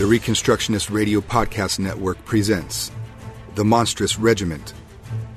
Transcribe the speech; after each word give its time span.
The 0.00 0.06
Reconstructionist 0.06 0.90
Radio 0.90 1.20
Podcast 1.20 1.78
Network 1.78 2.24
presents 2.24 2.90
The 3.54 3.66
Monstrous 3.66 4.18
Regiment, 4.18 4.72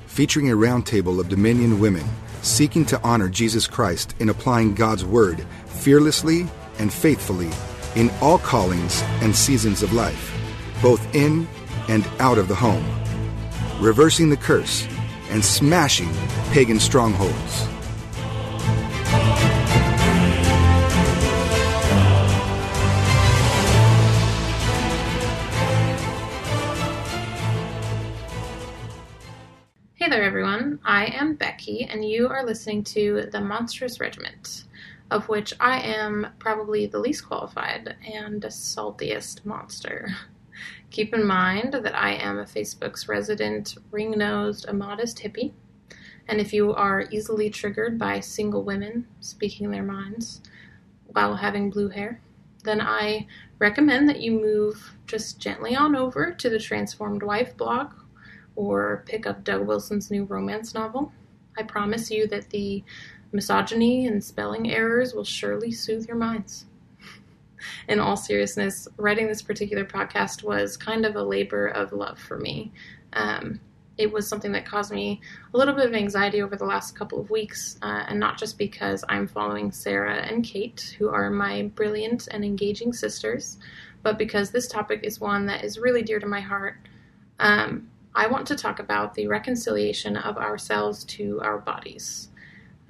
featuring 0.06 0.50
a 0.50 0.56
roundtable 0.56 1.20
of 1.20 1.28
Dominion 1.28 1.80
women 1.80 2.06
seeking 2.40 2.86
to 2.86 2.98
honor 3.02 3.28
Jesus 3.28 3.66
Christ 3.66 4.14
in 4.20 4.30
applying 4.30 4.74
God's 4.74 5.04
Word 5.04 5.44
fearlessly 5.66 6.46
and 6.78 6.90
faithfully 6.90 7.50
in 7.94 8.10
all 8.22 8.38
callings 8.38 9.02
and 9.20 9.36
seasons 9.36 9.82
of 9.82 9.92
life, 9.92 10.32
both 10.80 11.14
in 11.14 11.46
and 11.88 12.08
out 12.18 12.38
of 12.38 12.48
the 12.48 12.54
home, 12.54 12.86
reversing 13.82 14.30
the 14.30 14.36
curse 14.38 14.88
and 15.28 15.44
smashing 15.44 16.08
pagan 16.52 16.80
strongholds. 16.80 17.73
You 32.14 32.28
are 32.28 32.46
listening 32.46 32.84
to 32.84 33.28
The 33.32 33.40
Monstrous 33.40 33.98
Regiment, 33.98 34.66
of 35.10 35.28
which 35.28 35.52
I 35.58 35.80
am 35.80 36.28
probably 36.38 36.86
the 36.86 37.00
least 37.00 37.26
qualified 37.26 37.96
and 38.06 38.40
saltiest 38.40 39.44
monster. 39.44 40.06
Keep 40.90 41.12
in 41.12 41.26
mind 41.26 41.72
that 41.72 41.98
I 41.98 42.12
am 42.12 42.38
a 42.38 42.44
Facebook's 42.44 43.08
resident 43.08 43.76
ring 43.90 44.12
nosed, 44.12 44.66
immodest 44.68 45.18
hippie, 45.18 45.54
and 46.28 46.40
if 46.40 46.52
you 46.52 46.72
are 46.72 47.08
easily 47.10 47.50
triggered 47.50 47.98
by 47.98 48.20
single 48.20 48.62
women 48.62 49.08
speaking 49.18 49.72
their 49.72 49.82
minds 49.82 50.40
while 51.06 51.34
having 51.34 51.68
blue 51.68 51.88
hair, 51.88 52.20
then 52.62 52.80
I 52.80 53.26
recommend 53.58 54.08
that 54.08 54.20
you 54.20 54.40
move 54.40 54.92
just 55.08 55.40
gently 55.40 55.74
on 55.74 55.96
over 55.96 56.30
to 56.30 56.48
the 56.48 56.60
Transformed 56.60 57.24
Wife 57.24 57.56
blog 57.56 57.92
or 58.54 59.02
pick 59.04 59.26
up 59.26 59.42
Doug 59.42 59.66
Wilson's 59.66 60.12
new 60.12 60.22
romance 60.26 60.74
novel. 60.74 61.12
I 61.56 61.62
promise 61.62 62.10
you 62.10 62.26
that 62.28 62.50
the 62.50 62.82
misogyny 63.32 64.06
and 64.06 64.22
spelling 64.22 64.70
errors 64.70 65.14
will 65.14 65.24
surely 65.24 65.70
soothe 65.70 66.06
your 66.06 66.16
minds. 66.16 66.66
In 67.88 67.98
all 67.98 68.16
seriousness, 68.16 68.88
writing 68.96 69.26
this 69.26 69.42
particular 69.42 69.84
podcast 69.84 70.42
was 70.42 70.76
kind 70.76 71.04
of 71.04 71.16
a 71.16 71.22
labor 71.22 71.68
of 71.68 71.92
love 71.92 72.18
for 72.18 72.38
me. 72.38 72.72
Um, 73.12 73.60
it 73.96 74.12
was 74.12 74.26
something 74.26 74.52
that 74.52 74.66
caused 74.66 74.92
me 74.92 75.20
a 75.52 75.56
little 75.56 75.74
bit 75.74 75.86
of 75.86 75.94
anxiety 75.94 76.42
over 76.42 76.56
the 76.56 76.64
last 76.64 76.96
couple 76.96 77.20
of 77.20 77.30
weeks, 77.30 77.78
uh, 77.82 78.04
and 78.08 78.18
not 78.18 78.38
just 78.38 78.58
because 78.58 79.04
I'm 79.08 79.28
following 79.28 79.70
Sarah 79.70 80.16
and 80.16 80.44
Kate, 80.44 80.96
who 80.98 81.08
are 81.08 81.30
my 81.30 81.70
brilliant 81.74 82.28
and 82.30 82.44
engaging 82.44 82.92
sisters, 82.92 83.58
but 84.02 84.18
because 84.18 84.50
this 84.50 84.66
topic 84.66 85.00
is 85.04 85.20
one 85.20 85.46
that 85.46 85.64
is 85.64 85.78
really 85.78 86.02
dear 86.02 86.18
to 86.18 86.26
my 86.26 86.40
heart. 86.40 86.76
Um, 87.38 87.88
I 88.14 88.28
want 88.28 88.46
to 88.48 88.56
talk 88.56 88.78
about 88.78 89.14
the 89.14 89.26
reconciliation 89.26 90.16
of 90.16 90.36
ourselves 90.36 91.04
to 91.04 91.40
our 91.42 91.58
bodies. 91.58 92.28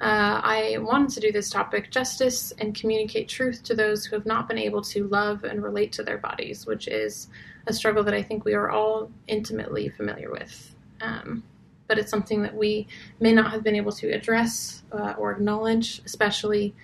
Uh, 0.00 0.40
I 0.42 0.78
wanted 0.80 1.10
to 1.14 1.20
do 1.20 1.32
this 1.32 1.48
topic 1.48 1.90
justice 1.90 2.52
and 2.58 2.74
communicate 2.74 3.28
truth 3.28 3.62
to 3.64 3.74
those 3.74 4.04
who 4.04 4.16
have 4.16 4.26
not 4.26 4.48
been 4.48 4.58
able 4.58 4.82
to 4.82 5.06
love 5.08 5.44
and 5.44 5.62
relate 5.62 5.92
to 5.92 6.02
their 6.02 6.18
bodies, 6.18 6.66
which 6.66 6.88
is 6.88 7.28
a 7.66 7.72
struggle 7.72 8.02
that 8.04 8.12
I 8.12 8.22
think 8.22 8.44
we 8.44 8.54
are 8.54 8.70
all 8.70 9.10
intimately 9.26 9.88
familiar 9.88 10.30
with. 10.30 10.74
Um, 11.00 11.42
but 11.86 11.98
it's 11.98 12.10
something 12.10 12.42
that 12.42 12.54
we 12.54 12.86
may 13.20 13.32
not 13.32 13.50
have 13.50 13.62
been 13.62 13.76
able 13.76 13.92
to 13.92 14.10
address 14.10 14.82
uh, 14.92 15.14
or 15.16 15.32
acknowledge, 15.32 16.02
especially 16.04 16.74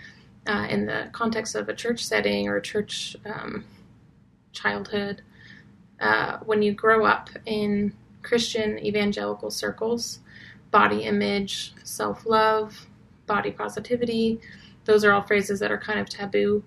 uh, 0.46 0.66
in 0.70 0.86
the 0.86 1.10
context 1.12 1.54
of 1.54 1.68
a 1.68 1.74
church 1.74 2.04
setting 2.04 2.48
or 2.48 2.56
a 2.56 2.62
church 2.62 3.16
um, 3.26 3.64
childhood. 4.52 5.22
Uh, 6.00 6.38
when 6.46 6.62
you 6.62 6.72
grow 6.72 7.04
up 7.04 7.28
in 7.44 7.92
Christian 8.22 8.78
evangelical 8.78 9.50
circles, 9.50 10.20
body 10.70 11.04
image, 11.04 11.72
self 11.84 12.26
love, 12.26 12.86
body 13.26 13.50
positivity, 13.50 14.40
those 14.84 15.04
are 15.04 15.12
all 15.12 15.22
phrases 15.22 15.60
that 15.60 15.70
are 15.70 15.78
kind 15.78 16.00
of 16.00 16.08
taboo. 16.08 16.62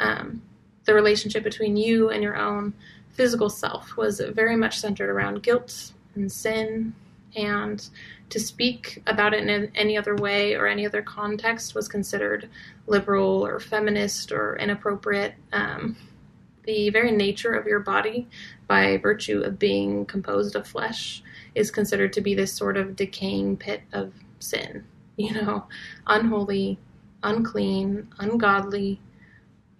Um, 0.00 0.42
the 0.84 0.94
relationship 0.94 1.44
between 1.44 1.76
you 1.76 2.10
and 2.10 2.22
your 2.22 2.36
own 2.36 2.74
physical 3.10 3.50
self 3.50 3.96
was 3.96 4.20
very 4.20 4.56
much 4.56 4.78
centered 4.78 5.10
around 5.10 5.42
guilt 5.42 5.92
and 6.14 6.30
sin, 6.30 6.94
and 7.36 7.88
to 8.30 8.40
speak 8.40 9.02
about 9.06 9.34
it 9.34 9.46
in 9.46 9.70
any 9.74 9.96
other 9.96 10.16
way 10.16 10.54
or 10.54 10.66
any 10.66 10.86
other 10.86 11.02
context 11.02 11.74
was 11.74 11.88
considered 11.88 12.48
liberal 12.86 13.44
or 13.44 13.60
feminist 13.60 14.32
or 14.32 14.56
inappropriate. 14.56 15.34
Um, 15.52 15.96
the 16.68 16.90
very 16.90 17.10
nature 17.10 17.54
of 17.54 17.66
your 17.66 17.80
body, 17.80 18.28
by 18.66 18.98
virtue 18.98 19.40
of 19.40 19.58
being 19.58 20.04
composed 20.04 20.54
of 20.54 20.66
flesh, 20.66 21.22
is 21.54 21.70
considered 21.70 22.12
to 22.12 22.20
be 22.20 22.34
this 22.34 22.52
sort 22.52 22.76
of 22.76 22.94
decaying 22.94 23.56
pit 23.56 23.82
of 23.92 24.12
sin. 24.38 24.84
You 25.20 25.32
know, 25.34 25.66
unholy, 26.06 26.78
unclean, 27.24 28.06
ungodly. 28.20 29.00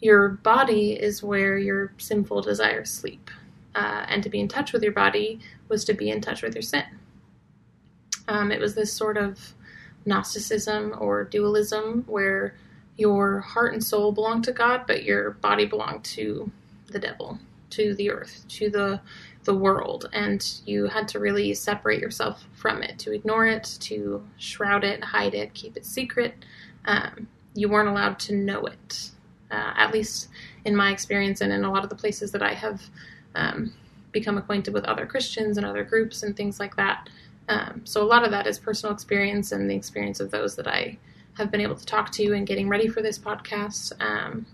Your 0.00 0.31
body 0.31 0.94
is 0.94 1.22
where 1.22 1.56
your 1.56 1.93
sinful 1.97 2.43
desires 2.43 2.91
sleep. 2.91 3.31
Uh, 3.76 4.05
and 4.09 4.20
to 4.25 4.28
be 4.28 4.41
in 4.41 4.49
touch 4.49 4.72
with 4.72 4.82
your 4.82 4.91
body 4.91 5.38
was 5.69 5.84
to 5.84 5.94
be 5.94 6.10
in 6.10 6.20
touch 6.20 6.43
with 6.43 6.56
your 6.56 6.62
sin. 6.62 6.87
Um, 8.26 8.50
it 8.50 8.59
was 8.59 8.75
this 8.75 8.93
sort 8.93 9.16
of 9.16 9.55
Gnosticism 10.06 10.97
or 10.99 11.22
dualism 11.22 12.03
where 12.09 12.56
your 12.97 13.38
heart 13.38 13.75
and 13.75 13.84
soul 13.84 14.10
belonged 14.10 14.43
to 14.43 14.53
God, 14.53 14.88
but 14.88 15.05
your 15.05 15.31
body 15.31 15.66
belonged 15.66 16.03
to 16.16 16.50
the 16.88 16.99
devil, 16.99 17.38
to 17.71 17.94
the 17.94 18.10
earth, 18.10 18.44
to 18.49 18.71
the 18.71 19.00
the 19.44 19.54
world, 19.54 20.10
and 20.12 20.60
you 20.66 20.87
had 20.88 21.09
to 21.09 21.19
really 21.19 21.54
separate 21.54 22.00
yourself 22.00 22.44
from 22.53 22.82
it, 22.82 22.99
to 22.99 23.15
ignore 23.15 23.47
it, 23.47 23.78
to 23.81 24.22
shroud 24.37 24.84
it, 24.84 25.03
hide 25.03 25.32
it, 25.32 25.54
keep 25.54 25.75
it 25.76 25.87
secret. 25.87 26.34
Um, 26.84 27.26
you 27.54 27.71
weren't 27.71 27.88
allowed 27.88 28.19
to 28.21 28.34
know 28.34 28.66
it, 28.66 29.10
uh, 29.50 29.72
at 29.76 29.93
least 29.94 30.28
in 30.66 30.76
my 30.76 30.93
experience, 30.93 31.41
and 31.41 31.50
in 31.50 31.65
a 31.65 31.71
lot 31.71 31.82
of 31.82 31.88
the 31.88 31.97
places 31.97 32.31
that 32.32 32.43
I 32.43 32.53
have 32.53 32.82
um, 33.34 33.72
become 34.12 34.37
acquainted 34.37 34.75
with 34.75 34.84
other 34.84 35.06
Christians 35.06 35.56
and 35.56 35.65
other 35.65 35.82
groups 35.84 36.22
and 36.22 36.37
things 36.37 36.60
like 36.60 36.76
that. 36.76 37.09
Um, 37.49 37.81
so 37.84 38.03
a 38.03 38.05
lot 38.05 38.25
of 38.25 38.31
that 38.32 38.47
is 38.47 38.59
personal 38.59 38.93
experience 38.93 39.53
and 39.53 39.70
the 39.70 39.75
experience 39.75 40.20
of 40.20 40.31
those 40.31 40.56
that 40.56 40.69
I 40.69 40.99
have 41.38 41.50
been 41.50 41.62
able 41.62 41.76
to 41.76 41.87
talk 41.87 42.12
to 42.12 42.34
and 42.34 42.47
getting 42.47 42.69
ready 42.69 42.88
for 42.88 43.00
this 43.00 43.19
podcast. 43.19 43.93
Um, 44.00 44.44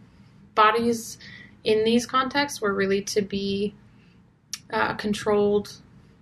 bodies 0.55 1.19
in 1.65 1.85
these 1.85 2.07
contexts 2.07 2.61
were 2.61 2.75
really 2.75 3.03
to 3.03 3.23
be 3.23 3.75
uh, 4.71 4.95
controlled, 4.95 5.73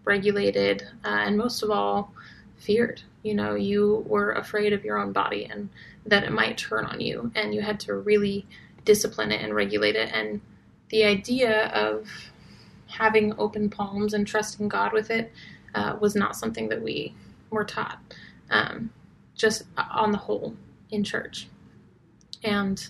regulated, 0.04 0.84
uh, 1.04 1.08
and 1.08 1.36
most 1.36 1.62
of 1.62 1.70
all, 1.70 2.12
feared. 2.56 3.02
You 3.22 3.34
know, 3.34 3.54
you 3.54 4.04
were 4.06 4.32
afraid 4.32 4.72
of 4.72 4.84
your 4.84 4.98
own 4.98 5.12
body 5.12 5.44
and 5.44 5.68
that 6.06 6.24
it 6.24 6.32
might 6.32 6.58
turn 6.58 6.84
on 6.84 7.00
you, 7.00 7.30
and 7.34 7.54
you 7.54 7.60
had 7.60 7.78
to 7.80 7.94
really 7.94 8.46
discipline 8.84 9.30
it 9.30 9.42
and 9.42 9.54
regulate 9.54 9.96
it. 9.96 10.10
And 10.12 10.40
the 10.88 11.04
idea 11.04 11.66
of 11.68 12.08
having 12.86 13.34
open 13.38 13.70
palms 13.70 14.14
and 14.14 14.26
trusting 14.26 14.68
God 14.68 14.92
with 14.92 15.10
it 15.10 15.32
uh, 15.74 15.96
was 16.00 16.14
not 16.14 16.36
something 16.36 16.68
that 16.68 16.82
we 16.82 17.14
were 17.50 17.64
taught, 17.64 17.98
um, 18.50 18.90
just 19.34 19.62
on 19.76 20.12
the 20.12 20.18
whole, 20.18 20.54
in 20.90 21.04
church. 21.04 21.48
And 22.44 22.88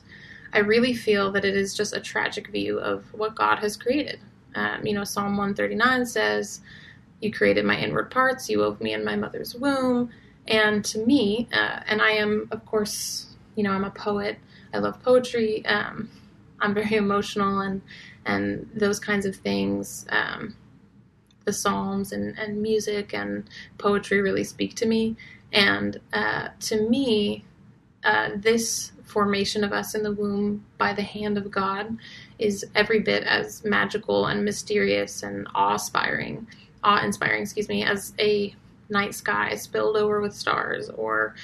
I 0.52 0.58
really 0.58 0.94
feel 0.94 1.32
that 1.32 1.44
it 1.44 1.56
is 1.56 1.74
just 1.74 1.94
a 1.94 2.00
tragic 2.00 2.48
view 2.48 2.78
of 2.78 3.04
what 3.14 3.34
God 3.34 3.58
has 3.60 3.76
created. 3.76 4.20
Um, 4.54 4.86
you 4.86 4.92
know, 4.92 5.04
Psalm 5.04 5.36
139 5.36 6.06
says, 6.06 6.60
You 7.20 7.32
created 7.32 7.64
my 7.64 7.78
inward 7.78 8.10
parts, 8.10 8.50
you 8.50 8.58
wove 8.58 8.80
me 8.80 8.92
in 8.92 9.04
my 9.04 9.16
mother's 9.16 9.54
womb. 9.54 10.10
And 10.46 10.84
to 10.86 10.98
me, 10.98 11.48
uh, 11.52 11.80
and 11.86 12.02
I 12.02 12.12
am, 12.12 12.48
of 12.50 12.66
course, 12.66 13.36
you 13.54 13.62
know, 13.62 13.70
I'm 13.72 13.84
a 13.84 13.90
poet, 13.90 14.38
I 14.74 14.78
love 14.78 15.02
poetry, 15.02 15.64
um, 15.66 16.10
I'm 16.60 16.74
very 16.74 16.96
emotional, 16.96 17.60
and, 17.60 17.80
and 18.26 18.68
those 18.74 19.00
kinds 19.00 19.24
of 19.24 19.36
things. 19.36 20.06
Um, 20.10 20.56
the 21.44 21.52
Psalms 21.52 22.12
and, 22.12 22.38
and 22.38 22.62
music 22.62 23.14
and 23.14 23.48
poetry 23.78 24.20
really 24.20 24.44
speak 24.44 24.74
to 24.76 24.86
me. 24.86 25.16
And 25.52 26.00
uh, 26.12 26.48
to 26.60 26.88
me, 26.88 27.44
uh, 28.04 28.30
this 28.36 28.91
formation 29.12 29.62
of 29.62 29.72
us 29.72 29.94
in 29.94 30.02
the 30.02 30.12
womb 30.12 30.64
by 30.78 30.92
the 30.92 31.02
hand 31.02 31.36
of 31.36 31.50
God 31.50 31.96
is 32.38 32.64
every 32.74 33.00
bit 33.00 33.22
as 33.24 33.62
magical 33.64 34.26
and 34.26 34.44
mysterious 34.44 35.22
and 35.22 35.46
awe-inspiring, 35.54 36.46
awe-inspiring, 36.82 37.42
excuse 37.42 37.68
me, 37.68 37.84
as 37.84 38.14
a 38.18 38.54
night 38.88 39.14
sky 39.14 39.54
spilled 39.54 39.96
over 39.96 40.20
with 40.20 40.34
stars 40.34 40.88
or 40.90 41.34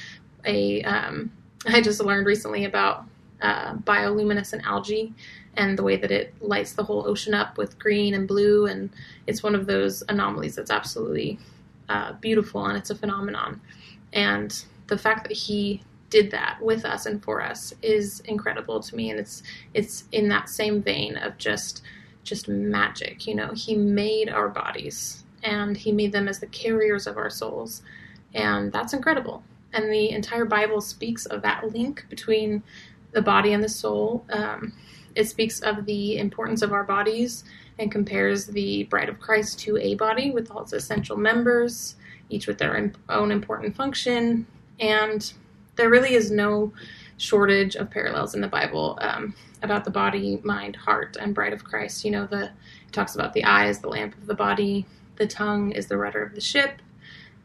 a. 0.45 0.83
Um, 0.83 1.31
I 1.67 1.81
just 1.81 2.01
learned 2.01 2.27
recently 2.27 2.65
about 2.65 3.05
uh, 3.43 3.75
bioluminescent 3.75 4.63
algae 4.63 5.13
and 5.57 5.77
the 5.77 5.83
way 5.83 5.97
that 5.97 6.13
it 6.13 6.33
lights 6.41 6.73
the 6.73 6.85
whole 6.85 7.07
ocean 7.07 7.35
up 7.35 7.59
with 7.59 7.79
green 7.79 8.15
and 8.15 8.29
blue, 8.29 8.67
and 8.67 8.91
it's 9.27 9.43
one 9.43 9.57
of 9.57 9.67
those 9.67 10.05
anomalies 10.09 10.55
that's 10.55 10.71
absolutely 10.71 11.39
uh, 11.89 12.13
beautiful 12.15 12.65
and 12.67 12.79
it's 12.79 12.91
a 12.91 12.95
phenomenon. 12.95 13.61
And 14.13 14.65
the 14.87 14.97
fact 14.97 15.29
that 15.29 15.37
he 15.37 15.83
did 16.11 16.31
that 16.31 16.59
with 16.63 16.85
us 16.85 17.07
and 17.07 17.23
for 17.23 17.43
us 17.43 17.75
is 17.83 18.21
incredible 18.21 18.81
to 18.81 18.97
me 18.97 19.11
and 19.11 19.21
it's 19.21 19.43
it's 19.75 20.05
in 20.13 20.29
that 20.29 20.49
same 20.49 20.83
vein 20.83 21.17
of 21.19 21.37
just 21.37 21.83
just 22.29 22.49
magic. 22.49 23.27
You 23.27 23.35
know, 23.35 23.53
He 23.55 23.75
made 23.75 24.29
our 24.29 24.49
bodies 24.49 25.25
and 25.43 25.77
He 25.77 25.91
made 25.91 26.13
them 26.13 26.29
as 26.29 26.39
the 26.39 26.47
carriers 26.47 27.07
of 27.07 27.17
our 27.17 27.31
souls. 27.31 27.83
And 28.35 28.73
that's 28.73 28.93
incredible. 28.93 29.43
And 29.73 29.91
the 29.91 30.11
entire 30.11 30.45
Bible 30.45 30.81
speaks 30.81 31.27
of 31.27 31.43
that 31.43 31.73
link 31.73 32.05
between 32.09 32.63
the 33.13 33.23
body 33.23 33.53
and 33.53 33.65
the 33.65 33.69
soul. 33.69 34.25
Um, 34.31 34.75
it 35.15 35.29
speaks 35.29 35.61
of 35.61 35.87
the 35.87 36.19
importance 36.19 36.63
of 36.63 36.73
our 36.73 36.85
bodies 36.85 37.45
and 37.79 37.91
compares 37.91 38.47
the 38.47 38.85
bride 38.85 39.09
of 39.09 39.19
Christ 39.19 39.59
to 39.61 39.77
a 39.79 39.95
body 39.95 40.31
with 40.31 40.51
all 40.51 40.63
its 40.63 40.73
essential 40.73 41.17
members, 41.17 41.97
each 42.29 42.47
with 42.47 42.59
their 42.59 42.93
own 43.09 43.33
important 43.33 43.75
function. 43.75 44.47
And 44.81 45.33
there 45.79 45.89
really 45.89 46.13
is 46.15 46.31
no 46.31 46.73
shortage 47.17 47.77
of 47.77 47.91
parallels 47.91 48.35
in 48.35 48.43
the 48.43 48.49
Bible 48.49 48.99
um, 49.01 49.35
about 49.63 49.85
the 49.85 49.91
body, 49.91 50.41
mind, 50.45 50.77
heart, 50.77 51.17
and 51.19 51.35
bride 51.35 51.53
of 51.55 51.65
Christ. 51.65 52.05
You 52.05 52.11
know, 52.11 52.27
the 52.27 52.45
it 52.45 52.93
talks 52.93 53.15
about 53.15 53.33
the 53.33 53.45
eye 53.45 53.67
as 53.67 53.79
the 53.79 53.89
lamp 53.89 54.15
of 54.19 54.27
the 54.27 54.35
body, 54.35 54.87
the 55.17 55.27
tongue 55.27 55.73
is 55.73 55.87
the 55.87 55.97
rudder 55.97 56.23
of 56.23 56.35
the 56.35 56.41
ship. 56.41 56.83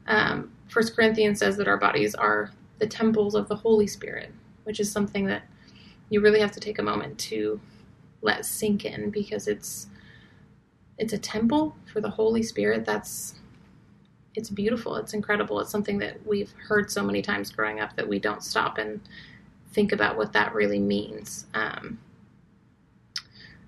Um, 0.07 0.51
First 0.68 0.95
Corinthians 0.95 1.39
says 1.39 1.57
that 1.57 1.68
our 1.68 1.77
bodies 1.77 2.15
are 2.15 2.51
the 2.80 2.88
temples 2.88 3.35
of 3.35 3.47
the 3.47 3.56
Holy 3.56 3.88
Spirit, 3.88 4.33
which 4.63 4.79
is 4.79 4.91
something 4.91 5.25
that 5.25 5.44
you 6.09 6.19
really 6.19 6.39
have 6.39 6.51
to 6.53 6.59
take 6.59 6.79
a 6.79 6.83
moment 6.83 7.18
to 7.19 7.62
let 8.21 8.45
sink 8.45 8.86
in 8.86 9.12
because 9.12 9.47
it's 9.47 9.88
it's 10.97 11.13
a 11.13 11.18
temple 11.18 11.75
for 11.91 12.01
the 12.01 12.09
Holy 12.09 12.44
Spirit. 12.44 12.86
That's 12.86 13.36
it's 14.35 14.50
beautiful. 14.50 14.95
It's 14.95 15.13
incredible. 15.13 15.59
It's 15.59 15.69
something 15.69 15.97
that 16.00 16.25
we've 16.25 16.51
heard 16.68 16.89
so 16.89 17.03
many 17.03 17.21
times 17.21 17.51
growing 17.51 17.80
up 17.80 17.95
that 17.95 18.07
we 18.07 18.19
don't 18.19 18.44
stop 18.44 18.77
and 18.77 19.00
think 19.71 19.91
about 19.91 20.18
what 20.18 20.33
that 20.33 20.53
really 20.53 20.80
means. 20.80 21.45
Um, 21.53 22.00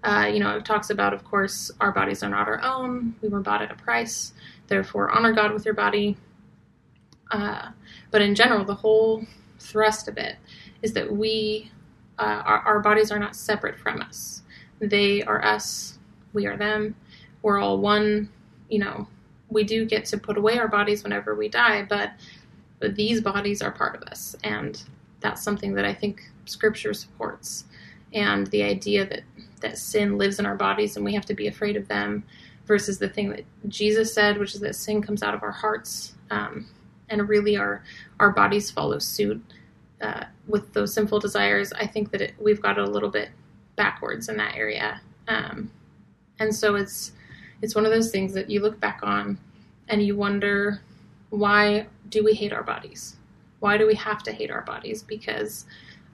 uh, 0.03 0.29
you 0.31 0.39
know, 0.39 0.57
it 0.57 0.65
talks 0.65 0.91
about, 0.91 1.13
of 1.13 1.23
course, 1.23 1.71
our 1.81 1.91
bodies 1.91 2.21
are 2.23 2.29
not 2.29 2.47
our 2.47 2.61
own. 2.61 3.15
We 3.21 3.29
were 3.29 3.41
bought 3.41 3.61
at 3.61 3.71
a 3.71 3.75
price. 3.75 4.33
Therefore, 4.67 5.09
honor 5.09 5.33
God 5.33 5.51
with 5.51 5.65
your 5.65 5.73
body. 5.73 6.15
Uh, 7.31 7.69
but 8.11 8.21
in 8.21 8.35
general, 8.35 8.63
the 8.63 8.75
whole 8.75 9.25
thrust 9.59 10.07
of 10.07 10.17
it 10.17 10.35
is 10.83 10.93
that 10.93 11.11
we, 11.11 11.71
uh, 12.19 12.41
our, 12.45 12.59
our 12.59 12.79
bodies 12.79 13.11
are 13.11 13.17
not 13.17 13.35
separate 13.35 13.79
from 13.79 14.01
us. 14.01 14.43
They 14.79 15.23
are 15.23 15.43
us. 15.43 15.97
We 16.33 16.45
are 16.45 16.57
them. 16.57 16.95
We're 17.41 17.59
all 17.59 17.79
one. 17.79 18.29
You 18.69 18.79
know, 18.79 19.07
we 19.49 19.63
do 19.63 19.85
get 19.85 20.05
to 20.05 20.17
put 20.17 20.37
away 20.37 20.57
our 20.57 20.67
bodies 20.67 21.03
whenever 21.03 21.35
we 21.35 21.49
die, 21.49 21.83
but 21.83 22.11
these 22.95 23.21
bodies 23.21 23.61
are 23.61 23.71
part 23.71 23.95
of 23.95 24.03
us, 24.03 24.35
and 24.43 24.83
that's 25.21 25.43
something 25.43 25.73
that 25.75 25.85
I 25.85 25.93
think 25.93 26.21
Scripture 26.45 26.93
supports. 26.93 27.65
And 28.13 28.47
the 28.47 28.63
idea 28.63 29.05
that 29.05 29.23
that 29.61 29.77
sin 29.77 30.17
lives 30.17 30.39
in 30.39 30.45
our 30.45 30.55
bodies 30.55 30.95
and 30.95 31.03
we 31.03 31.13
have 31.13 31.25
to 31.25 31.33
be 31.33 31.47
afraid 31.47 31.75
of 31.75 31.87
them, 31.87 32.23
versus 32.65 32.99
the 32.99 33.09
thing 33.09 33.29
that 33.29 33.45
Jesus 33.67 34.13
said, 34.13 34.37
which 34.37 34.55
is 34.55 34.61
that 34.61 34.75
sin 34.75 35.01
comes 35.01 35.23
out 35.23 35.33
of 35.33 35.43
our 35.43 35.51
hearts, 35.51 36.15
um, 36.31 36.67
and 37.09 37.27
really 37.29 37.57
our 37.57 37.83
our 38.19 38.31
bodies 38.31 38.71
follow 38.71 38.99
suit 38.99 39.41
uh, 40.01 40.25
with 40.47 40.73
those 40.73 40.93
sinful 40.93 41.19
desires. 41.19 41.71
I 41.73 41.87
think 41.87 42.11
that 42.11 42.21
it, 42.21 42.33
we've 42.39 42.61
got 42.61 42.77
it 42.77 42.87
a 42.87 42.89
little 42.89 43.09
bit 43.09 43.29
backwards 43.75 44.29
in 44.29 44.37
that 44.37 44.55
area, 44.55 45.01
um, 45.27 45.71
and 46.39 46.53
so 46.53 46.75
it's 46.75 47.13
it's 47.65 47.73
one 47.73 47.83
of 47.83 47.91
those 47.91 48.11
things 48.11 48.31
that 48.31 48.47
you 48.47 48.61
look 48.61 48.79
back 48.79 48.99
on 49.01 49.39
and 49.87 50.05
you 50.05 50.15
wonder 50.15 50.81
why 51.31 51.87
do 52.09 52.23
we 52.23 52.35
hate 52.35 52.53
our 52.53 52.61
bodies? 52.61 53.17
Why 53.59 53.75
do 53.75 53.87
we 53.87 53.95
have 53.95 54.21
to 54.21 54.31
hate 54.31 54.51
our 54.51 54.61
bodies? 54.61 55.01
Because 55.01 55.65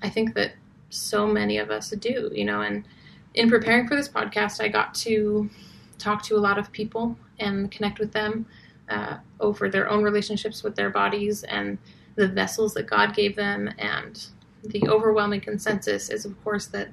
I 0.02 0.08
think 0.10 0.34
that 0.36 0.54
so 0.92 1.28
many 1.28 1.58
of 1.58 1.70
us 1.70 1.90
do, 1.90 2.32
you 2.34 2.46
know, 2.46 2.62
and 2.62 2.86
in 3.34 3.50
preparing 3.50 3.86
for 3.86 3.98
this 3.98 4.08
podcast, 4.08 4.64
I 4.64 4.70
got 4.70 4.94
to 4.96 5.50
talk 5.98 6.24
to 6.24 6.38
a 6.38 6.40
lot 6.40 6.58
of 6.58 6.72
people 6.72 7.18
and 7.38 7.70
connect 7.70 8.00
with 8.00 8.14
them 8.14 8.46
uh, 8.88 9.18
over 9.42 9.68
their 9.68 9.90
own 9.90 10.04
relationships 10.04 10.64
with 10.64 10.78
their 10.78 10.90
bodies 10.90 11.44
and 11.44 11.78
the 12.16 12.30
vessels 12.30 12.74
that 12.76 12.88
God 12.88 13.14
gave 13.14 13.36
them. 13.36 13.70
And 13.78 14.26
the 14.64 14.88
overwhelming 14.88 15.42
consensus 15.42 16.10
is, 16.10 16.24
of 16.24 16.42
course, 16.46 16.68
that 16.68 16.88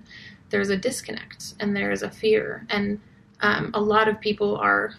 there's 0.51 0.71
a 0.71 0.77
disconnect 0.77 1.55
and 1.61 1.77
there 1.77 1.93
is 1.93 2.03
a 2.03 2.11
fear. 2.11 2.67
And 2.71 2.99
um, 3.41 3.71
a 3.75 3.81
lot 3.81 4.09
of 4.09 4.21
people 4.21 4.57
are 4.57 4.95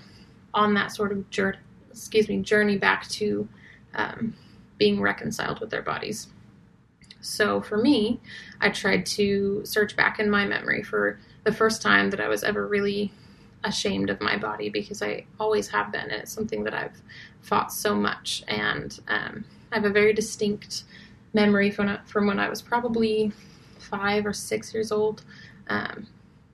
on 0.54 0.74
that 0.74 0.92
sort 0.92 1.12
of 1.12 1.30
journey, 1.30 1.58
excuse 1.92 2.28
me, 2.28 2.42
journey 2.42 2.78
back 2.78 3.08
to 3.10 3.48
um, 3.96 4.36
being 4.78 5.02
reconciled 5.02 5.60
with 5.60 5.70
their 5.70 5.82
bodies. 5.82 6.28
So 7.22 7.62
for 7.62 7.78
me, 7.78 8.20
I 8.62 8.70
tried 8.70 9.06
to 9.08 9.62
search 9.66 9.96
back 9.96 10.20
in 10.20 10.30
my 10.30 10.46
memory 10.46 10.84
for 10.84 11.20
the 11.44 11.52
first 11.52 11.82
time 11.82 12.10
that 12.12 12.22
I 12.22 12.28
was 12.28 12.44
ever 12.44 12.68
really 12.68 13.12
ashamed 13.64 14.10
of 14.10 14.22
my 14.22 14.38
body 14.38 14.70
because 14.70 15.02
I 15.02 15.26
always 15.40 15.68
have 15.70 15.92
been, 15.92 16.04
and 16.04 16.14
it's 16.14 16.32
something 16.32 16.64
that 16.64 16.74
I've 16.74 17.02
fought 17.42 17.74
so 17.74 17.94
much. 17.94 18.44
And 18.48 18.98
um, 19.10 19.44
I 19.72 19.76
have 19.76 19.86
a 19.86 19.90
very 19.90 20.14
distinct 20.14 20.84
memory 21.34 21.70
from 21.70 21.98
from 22.06 22.26
when 22.26 22.40
I 22.40 22.50
was 22.50 22.62
probably 22.62 23.32
five 23.78 24.26
or 24.26 24.34
six 24.34 24.74
years 24.74 24.92
old, 24.92 25.24
um, 25.68 26.08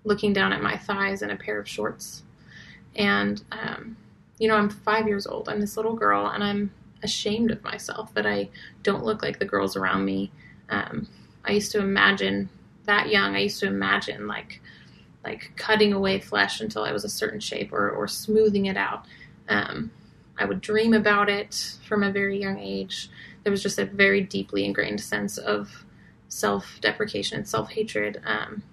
looking 0.06 0.32
down 0.32 0.54
at 0.54 0.62
my 0.62 0.78
thighs 0.78 1.22
in 1.22 1.32
a 1.32 1.36
pair 1.36 1.60
of 1.60 1.68
shorts, 1.68 2.24
and 2.96 3.44
um, 3.52 3.98
you 4.40 4.48
know 4.48 4.56
I'm 4.56 4.70
five 4.70 5.08
years 5.08 5.28
old. 5.28 5.50
I'm 5.50 5.60
this 5.60 5.76
little 5.76 5.96
girl, 5.96 6.28
and 6.28 6.44
I'm 6.44 6.72
ashamed 7.04 7.52
of 7.52 7.64
myself 7.64 8.14
that 8.14 8.26
I 8.26 8.50
don't 8.84 9.04
look 9.04 9.22
like 9.22 9.40
the 9.40 9.46
girls 9.46 9.76
around 9.76 10.06
me. 10.06 10.32
Um, 10.70 11.08
I 11.44 11.52
used 11.52 11.72
to 11.74 11.80
imagine 11.80 12.50
that 12.86 13.10
young. 13.10 13.36
I 13.36 13.40
used 13.40 13.60
to 13.60 13.68
imagine 13.68 14.28
like 14.28 14.62
like 15.24 15.52
cutting 15.56 15.92
away 15.92 16.20
flesh 16.20 16.62
until 16.62 16.84
I 16.84 16.92
was 16.92 17.04
a 17.04 17.10
certain 17.10 17.40
shape 17.40 17.74
or, 17.74 17.90
or 17.90 18.08
smoothing 18.08 18.68
it 18.68 18.78
out. 18.78 19.06
Um, 19.50 19.92
I 20.38 20.46
would 20.46 20.62
dream 20.62 20.94
about 20.94 21.30
it 21.30 21.78
from 21.88 22.04
a 22.04 22.12
very 22.12 22.40
young 22.40 22.60
age. 22.60 23.10
There 23.44 23.52
was 23.52 23.64
just 23.64 23.80
a 23.80 23.86
very 23.86 24.22
deeply 24.22 24.66
ingrained 24.66 25.02
sense 25.02 25.38
of 25.38 25.84
self 26.28 26.80
deprecation 26.82 27.38
and 27.38 27.48
self 27.48 27.72
hatred. 27.72 28.22
Um, 28.26 28.64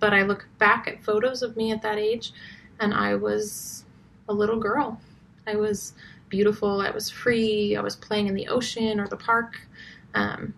but 0.00 0.12
I 0.12 0.22
look 0.22 0.48
back 0.58 0.88
at 0.88 1.04
photos 1.04 1.42
of 1.42 1.56
me 1.56 1.70
at 1.72 1.82
that 1.82 1.98
age, 1.98 2.32
and 2.80 2.92
I 2.92 3.14
was 3.14 3.84
a 4.28 4.32
little 4.32 4.58
girl. 4.58 5.00
I 5.46 5.56
was 5.56 5.92
beautiful. 6.28 6.80
I 6.80 6.90
was 6.90 7.10
free. 7.10 7.76
I 7.76 7.80
was 7.80 7.96
playing 7.96 8.26
in 8.26 8.34
the 8.34 8.48
ocean 8.48 8.98
or 8.98 9.06
the 9.06 9.16
park. 9.16 9.60
Um, 10.14 10.54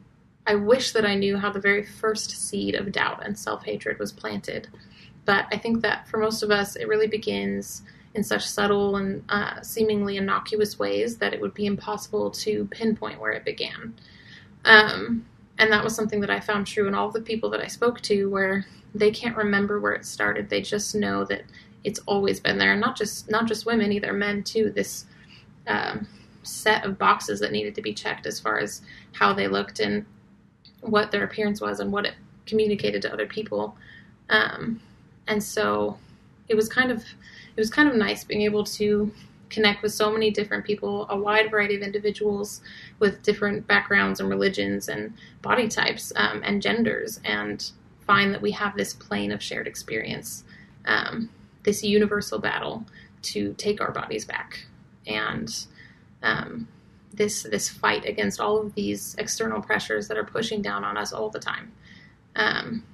I 0.46 0.54
wish 0.54 0.92
that 0.92 1.04
I 1.04 1.14
knew 1.14 1.36
how 1.36 1.50
the 1.50 1.60
very 1.60 1.84
first 1.84 2.30
seed 2.30 2.74
of 2.74 2.92
doubt 2.92 3.24
and 3.24 3.38
self 3.38 3.64
hatred 3.64 3.98
was 3.98 4.12
planted. 4.12 4.68
But 5.24 5.46
I 5.52 5.58
think 5.58 5.82
that 5.82 6.08
for 6.08 6.18
most 6.18 6.42
of 6.42 6.50
us, 6.50 6.76
it 6.76 6.88
really 6.88 7.06
begins 7.06 7.82
in 8.14 8.22
such 8.22 8.46
subtle 8.46 8.96
and 8.96 9.24
uh, 9.28 9.62
seemingly 9.62 10.16
innocuous 10.16 10.78
ways 10.78 11.16
that 11.18 11.32
it 11.32 11.40
would 11.40 11.54
be 11.54 11.66
impossible 11.66 12.30
to 12.30 12.66
pinpoint 12.70 13.20
where 13.20 13.32
it 13.32 13.44
began. 13.44 13.94
Um, 14.64 15.24
and 15.58 15.72
that 15.72 15.84
was 15.84 15.94
something 15.94 16.20
that 16.20 16.30
I 16.30 16.40
found 16.40 16.66
true 16.66 16.88
in 16.88 16.94
all 16.94 17.10
the 17.10 17.20
people 17.20 17.50
that 17.50 17.60
I 17.60 17.68
spoke 17.68 18.00
to, 18.02 18.28
where 18.28 18.66
they 18.94 19.10
can't 19.10 19.36
remember 19.36 19.80
where 19.80 19.92
it 19.92 20.04
started. 20.04 20.48
They 20.48 20.60
just 20.60 20.94
know 20.94 21.24
that 21.24 21.42
it's 21.84 22.00
always 22.06 22.40
been 22.40 22.58
there, 22.58 22.72
and 22.72 22.80
not 22.80 22.96
just 22.96 23.30
not 23.30 23.46
just 23.46 23.66
women, 23.66 23.92
either 23.92 24.12
men 24.12 24.42
too. 24.42 24.70
This 24.70 25.06
um, 25.66 26.06
set 26.42 26.84
of 26.84 26.98
boxes 26.98 27.40
that 27.40 27.52
needed 27.52 27.74
to 27.74 27.82
be 27.82 27.94
checked 27.94 28.26
as 28.26 28.40
far 28.40 28.58
as 28.58 28.82
how 29.12 29.32
they 29.32 29.48
looked 29.48 29.80
and 29.80 30.04
what 30.80 31.10
their 31.10 31.24
appearance 31.24 31.60
was 31.60 31.80
and 31.80 31.92
what 31.92 32.04
it 32.06 32.14
communicated 32.46 33.02
to 33.02 33.12
other 33.12 33.26
people. 33.26 33.76
Um, 34.28 34.80
and 35.28 35.42
so 35.42 35.98
it 36.48 36.54
was 36.54 36.68
kind 36.68 36.90
of 36.90 36.98
it 36.98 37.60
was 37.60 37.70
kind 37.70 37.88
of 37.88 37.94
nice 37.94 38.24
being 38.24 38.42
able 38.42 38.64
to 38.64 39.12
connect 39.50 39.82
with 39.82 39.92
so 39.92 40.10
many 40.10 40.30
different 40.30 40.64
people, 40.64 41.06
a 41.10 41.16
wide 41.16 41.50
variety 41.50 41.76
of 41.76 41.82
individuals 41.82 42.62
with 42.98 43.22
different 43.22 43.66
backgrounds 43.66 44.18
and 44.18 44.30
religions 44.30 44.88
and 44.88 45.12
body 45.42 45.68
types 45.68 46.12
um, 46.16 46.42
and 46.42 46.62
genders, 46.62 47.20
and 47.24 47.70
find 48.12 48.34
that 48.34 48.42
we 48.42 48.50
have 48.50 48.76
this 48.76 48.92
plane 48.92 49.32
of 49.32 49.42
shared 49.42 49.66
experience, 49.66 50.44
um, 50.84 51.30
this 51.62 51.82
universal 51.82 52.38
battle 52.38 52.84
to 53.22 53.54
take 53.54 53.80
our 53.80 53.90
bodies 53.90 54.26
back, 54.26 54.66
and 55.06 55.48
um, 56.22 56.68
this 57.14 57.44
this 57.44 57.70
fight 57.70 58.04
against 58.04 58.38
all 58.38 58.56
of 58.60 58.74
these 58.74 59.14
external 59.16 59.62
pressures 59.62 60.08
that 60.08 60.18
are 60.18 60.24
pushing 60.24 60.60
down 60.60 60.84
on 60.84 60.98
us 60.98 61.10
all 61.10 61.30
the 61.30 61.38
time. 61.38 61.72
Um, 62.36 62.84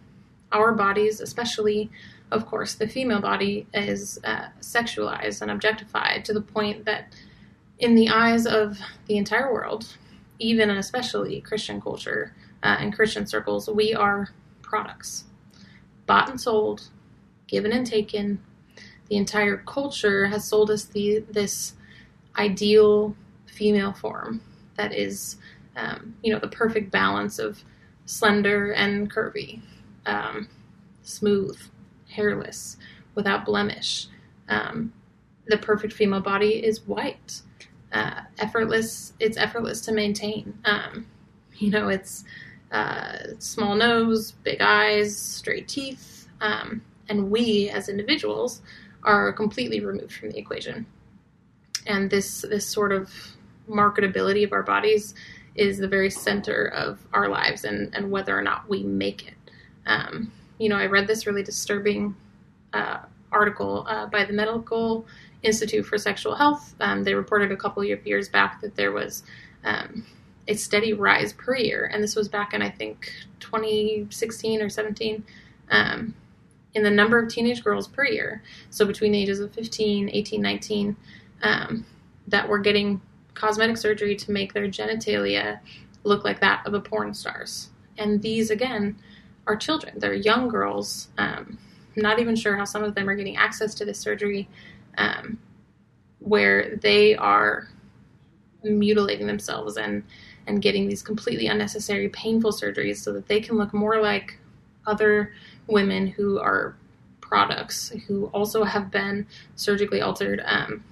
our 0.53 0.73
bodies, 0.73 1.21
especially 1.21 1.91
of 2.31 2.47
course, 2.47 2.75
the 2.75 2.87
female 2.87 3.21
body 3.21 3.67
is 3.75 4.21
uh, 4.23 4.49
sexualized 4.61 5.43
and 5.43 5.51
objectified 5.51 6.25
to 6.27 6.33
the 6.33 6.43
point 6.43 6.85
that, 6.85 7.03
in 7.81 7.97
the 7.97 8.09
eyes 8.09 8.47
of 8.47 8.79
the 9.07 9.17
entire 9.17 9.53
world, 9.53 9.97
even 10.39 10.71
and 10.71 10.79
especially 10.79 11.41
Christian 11.41 11.81
culture 11.81 12.35
uh, 12.63 12.77
and 12.79 12.95
Christian 12.95 13.27
circles, 13.27 13.69
we 13.69 13.95
are 13.95 14.29
products, 14.69 15.25
bought 16.07 16.29
and 16.31 16.41
sold, 16.41 16.89
given 17.47 17.73
and 17.73 17.87
taken. 17.87 18.41
The 19.09 19.17
entire 19.17 19.59
culture 19.59 20.27
has 20.27 20.47
sold 20.47 20.71
us 20.71 20.85
the 20.85 21.21
this 21.31 21.75
ideal 22.37 23.17
female 23.47 23.93
form 23.93 24.41
that 24.77 24.93
is, 24.95 25.37
um, 25.77 26.15
you 26.23 26.33
know, 26.33 26.39
the 26.39 26.49
perfect 26.49 26.91
balance 26.91 27.39
of 27.39 27.63
slender 28.07 28.73
and 28.73 29.13
curvy, 29.13 29.61
um, 30.07 30.49
smooth, 31.03 31.59
hairless, 32.09 32.77
without 33.15 33.45
blemish. 33.45 34.07
Um, 34.49 34.93
the 35.47 35.59
perfect 35.59 35.93
female 35.93 36.21
body 36.21 36.65
is 36.65 36.87
white, 36.87 37.43
uh, 37.93 38.21
effortless. 38.39 39.15
It's 39.19 39.37
effortless 39.37 39.81
to 39.83 39.93
maintain. 39.93 40.59
Um, 40.65 41.07
you 41.57 41.71
know, 41.71 41.89
it's 41.89 42.25
uh, 42.73 43.19
small 43.39 43.75
nose, 43.75 44.33
big 44.43 44.61
eyes, 44.61 45.17
straight 45.17 45.69
teeth, 45.69 46.29
um, 46.41 46.83
and 47.09 47.31
we 47.31 47.71
as 47.71 47.89
individuals 47.89 48.63
are 49.05 49.33
completely 49.33 49.81
removed 49.81 50.13
from 50.13 50.31
the 50.31 50.39
equation. 50.39 50.87
And 51.87 52.11
this 52.11 52.43
this 52.43 52.67
sort 52.67 52.93
of 52.93 53.13
marketability 53.69 54.45
of 54.45 54.53
our 54.53 54.63
bodies 54.63 55.15
is 55.55 55.79
the 55.79 55.89
very 55.89 56.11
center 56.11 56.67
of 56.67 56.99
our 57.13 57.29
lives 57.29 57.65
and, 57.65 57.95
and 57.95 58.11
whether 58.11 58.37
or 58.37 58.43
not 58.43 58.69
we 58.69 58.83
make 58.83 59.27
it. 59.27 59.35
Um, 59.87 60.31
you 60.59 60.69
know, 60.69 60.77
I 60.77 60.87
read 60.87 61.07
this 61.07 61.27
really 61.27 61.43
disturbing 61.43 62.15
uh, 62.73 62.99
article 63.33 63.85
uh, 63.89 64.07
by 64.07 64.25
the 64.25 64.33
Medical 64.33 65.07
Institute 65.43 65.85
for 65.85 65.99
Sexual 65.99 66.35
Health. 66.35 66.75
Um, 66.81 67.05
they 67.05 67.15
reported 67.15 67.53
a 67.53 67.57
couple 67.57 67.83
of 67.83 68.07
years 68.07 68.29
back 68.29 68.61
that 68.61 68.77
there 68.77 68.93
was 68.93 69.23
um, 69.65 70.05
a 70.49 70.55
steady 70.55 70.95
rise 70.95 71.33
per 71.33 71.55
year, 71.57 71.91
and 71.93 72.03
this 72.03 72.17
was 72.17 72.29
back 72.29 72.55
in 72.55 72.63
I 72.63 72.71
think 72.71 73.13
2016 73.41 74.63
or 74.63 74.69
17, 74.69 75.25
um, 75.71 76.15
in 76.75 76.83
the 76.83 76.91
number 76.91 77.19
of 77.19 77.31
teenage 77.31 77.63
girls 77.63 77.87
per 77.87 78.05
year. 78.07 78.43
So 78.71 78.85
between 78.85 79.13
the 79.13 79.23
ages 79.23 79.41
of 79.41 79.53
15, 79.53 80.11
18, 80.13 80.41
19, 80.43 80.97
um, 81.43 81.87
that 82.27 82.49
were 82.49 82.59
getting 82.59 83.01
cosmetic 83.35 83.77
surgery 83.77 84.17
to 84.17 84.33
make 84.33 84.53
their 84.53 84.69
genitalia 84.69 85.61
look 86.05 86.25
like 86.25 86.41
that 86.41 86.67
of 86.67 86.75
a 86.75 86.81
porn 86.81 87.15
star's. 87.15 87.71
And 87.97 88.21
these 88.23 88.51
again 88.51 88.97
are 89.47 89.57
children. 89.57 89.99
They're 89.99 90.15
young 90.15 90.49
girls. 90.49 91.09
Um, 91.19 91.59
not 91.97 92.19
even 92.21 92.37
sure 92.37 92.57
how 92.57 92.65
some 92.65 92.85
of 92.85 92.95
them 92.95 93.09
are 93.09 93.17
getting 93.17 93.37
access 93.37 93.75
to 93.75 93.85
this 93.85 93.99
surgery, 93.99 94.49
um, 94.97 95.39
where 96.21 96.77
they 96.77 97.17
are 97.17 97.69
mutilating 98.63 99.27
themselves 99.27 99.77
and 99.77 100.03
and 100.49 100.63
getting 100.63 100.89
these 100.89 101.03
completely 101.03 101.47
unnecessary, 101.47 102.09
painful 102.09 102.53
surgeries 102.53 102.97
so 102.97 103.13
that 103.13 103.29
they 103.29 103.41
can 103.41 103.57
look 103.57 103.73
more 103.73 104.01
like 104.01 104.39
other 104.87 105.33
women 105.67 106.07
who 106.07 106.39
are 106.41 106.75
products 107.21 107.91
who 108.07 108.27
also 108.27 108.65
have 108.65 108.91
been 108.91 109.27
surgically 109.55 110.01
altered. 110.01 110.43
Um, 110.45 110.83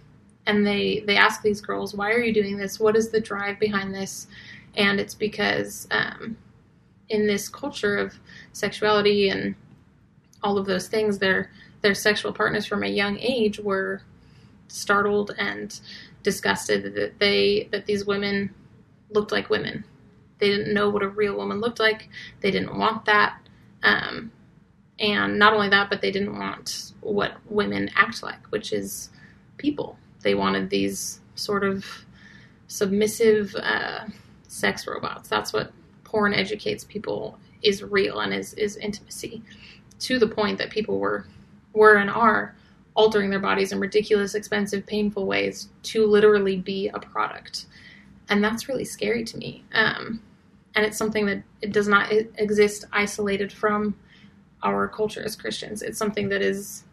and 0.46 0.64
they 0.66 1.02
they 1.06 1.16
ask 1.16 1.42
these 1.42 1.60
girls, 1.60 1.94
"Why 1.94 2.12
are 2.12 2.20
you 2.20 2.32
doing 2.32 2.56
this? 2.56 2.78
What 2.78 2.94
is 2.94 3.10
the 3.10 3.20
drive 3.20 3.58
behind 3.58 3.94
this?" 3.94 4.28
And 4.76 5.00
it's 5.00 5.14
because 5.14 5.88
um, 5.90 6.36
in 7.08 7.26
this 7.26 7.48
culture 7.48 7.96
of 7.96 8.14
sexuality 8.52 9.30
and 9.30 9.54
all 10.42 10.58
of 10.58 10.66
those 10.66 10.86
things, 10.86 11.18
their 11.18 11.50
their 11.80 11.94
sexual 11.94 12.32
partners 12.32 12.66
from 12.66 12.84
a 12.84 12.88
young 12.88 13.18
age 13.18 13.58
were 13.58 14.02
startled 14.68 15.34
and 15.38 15.80
disgusted 16.22 16.94
that 16.94 17.18
they 17.18 17.68
that 17.72 17.86
these 17.86 18.04
women 18.04 18.54
looked 19.10 19.32
like 19.32 19.50
women. 19.50 19.84
They 20.38 20.48
didn't 20.48 20.74
know 20.74 20.90
what 20.90 21.02
a 21.02 21.08
real 21.08 21.36
woman 21.36 21.60
looked 21.60 21.80
like. 21.80 22.08
They 22.40 22.50
didn't 22.50 22.76
want 22.76 23.06
that. 23.06 23.38
Um, 23.82 24.32
and 24.98 25.38
not 25.38 25.52
only 25.54 25.68
that, 25.70 25.90
but 25.90 26.00
they 26.00 26.10
didn't 26.10 26.38
want 26.38 26.92
what 27.00 27.36
women 27.48 27.90
act 27.94 28.22
like, 28.22 28.46
which 28.50 28.72
is 28.72 29.10
people. 29.56 29.98
They 30.22 30.34
wanted 30.34 30.70
these 30.70 31.20
sort 31.34 31.64
of 31.64 31.84
submissive 32.66 33.54
uh, 33.56 34.06
sex 34.48 34.86
robots. 34.86 35.28
That's 35.28 35.52
what 35.52 35.72
porn 36.04 36.34
educates 36.34 36.84
people 36.84 37.38
is 37.62 37.82
real 37.82 38.20
and 38.20 38.32
is, 38.32 38.54
is 38.54 38.76
intimacy 38.76 39.42
to 39.98 40.18
the 40.18 40.28
point 40.28 40.58
that 40.58 40.70
people 40.70 40.98
were 40.98 41.26
were 41.72 41.96
and 41.96 42.10
are 42.10 42.56
altering 42.94 43.28
their 43.28 43.38
bodies 43.38 43.72
in 43.72 43.78
ridiculous, 43.78 44.34
expensive, 44.34 44.86
painful 44.86 45.26
ways 45.26 45.68
to 45.82 46.06
literally 46.06 46.56
be 46.56 46.88
a 46.88 46.98
product 46.98 47.66
and 48.28 48.42
that's 48.42 48.68
really 48.68 48.84
scary 48.84 49.24
to 49.24 49.36
me. 49.36 49.64
Um, 49.72 50.20
and 50.74 50.84
it's 50.84 50.98
something 50.98 51.26
that 51.26 51.42
it 51.62 51.72
does 51.72 51.88
not 51.88 52.12
exist 52.12 52.84
isolated 52.92 53.52
from 53.52 53.96
our 54.62 54.88
culture 54.88 55.22
as 55.24 55.36
Christians. 55.36 55.82
It's 55.82 55.98
something 55.98 56.28
that 56.28 56.42
is 56.42 56.84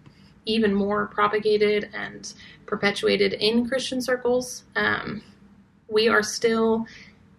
even 0.46 0.74
more 0.74 1.08
propagated 1.08 1.90
and 1.94 2.34
perpetuated 2.66 3.34
in 3.34 3.68
Christian 3.68 4.02
circles. 4.02 4.64
Um, 4.76 5.22
we 5.88 6.08
are 6.08 6.24
still 6.24 6.86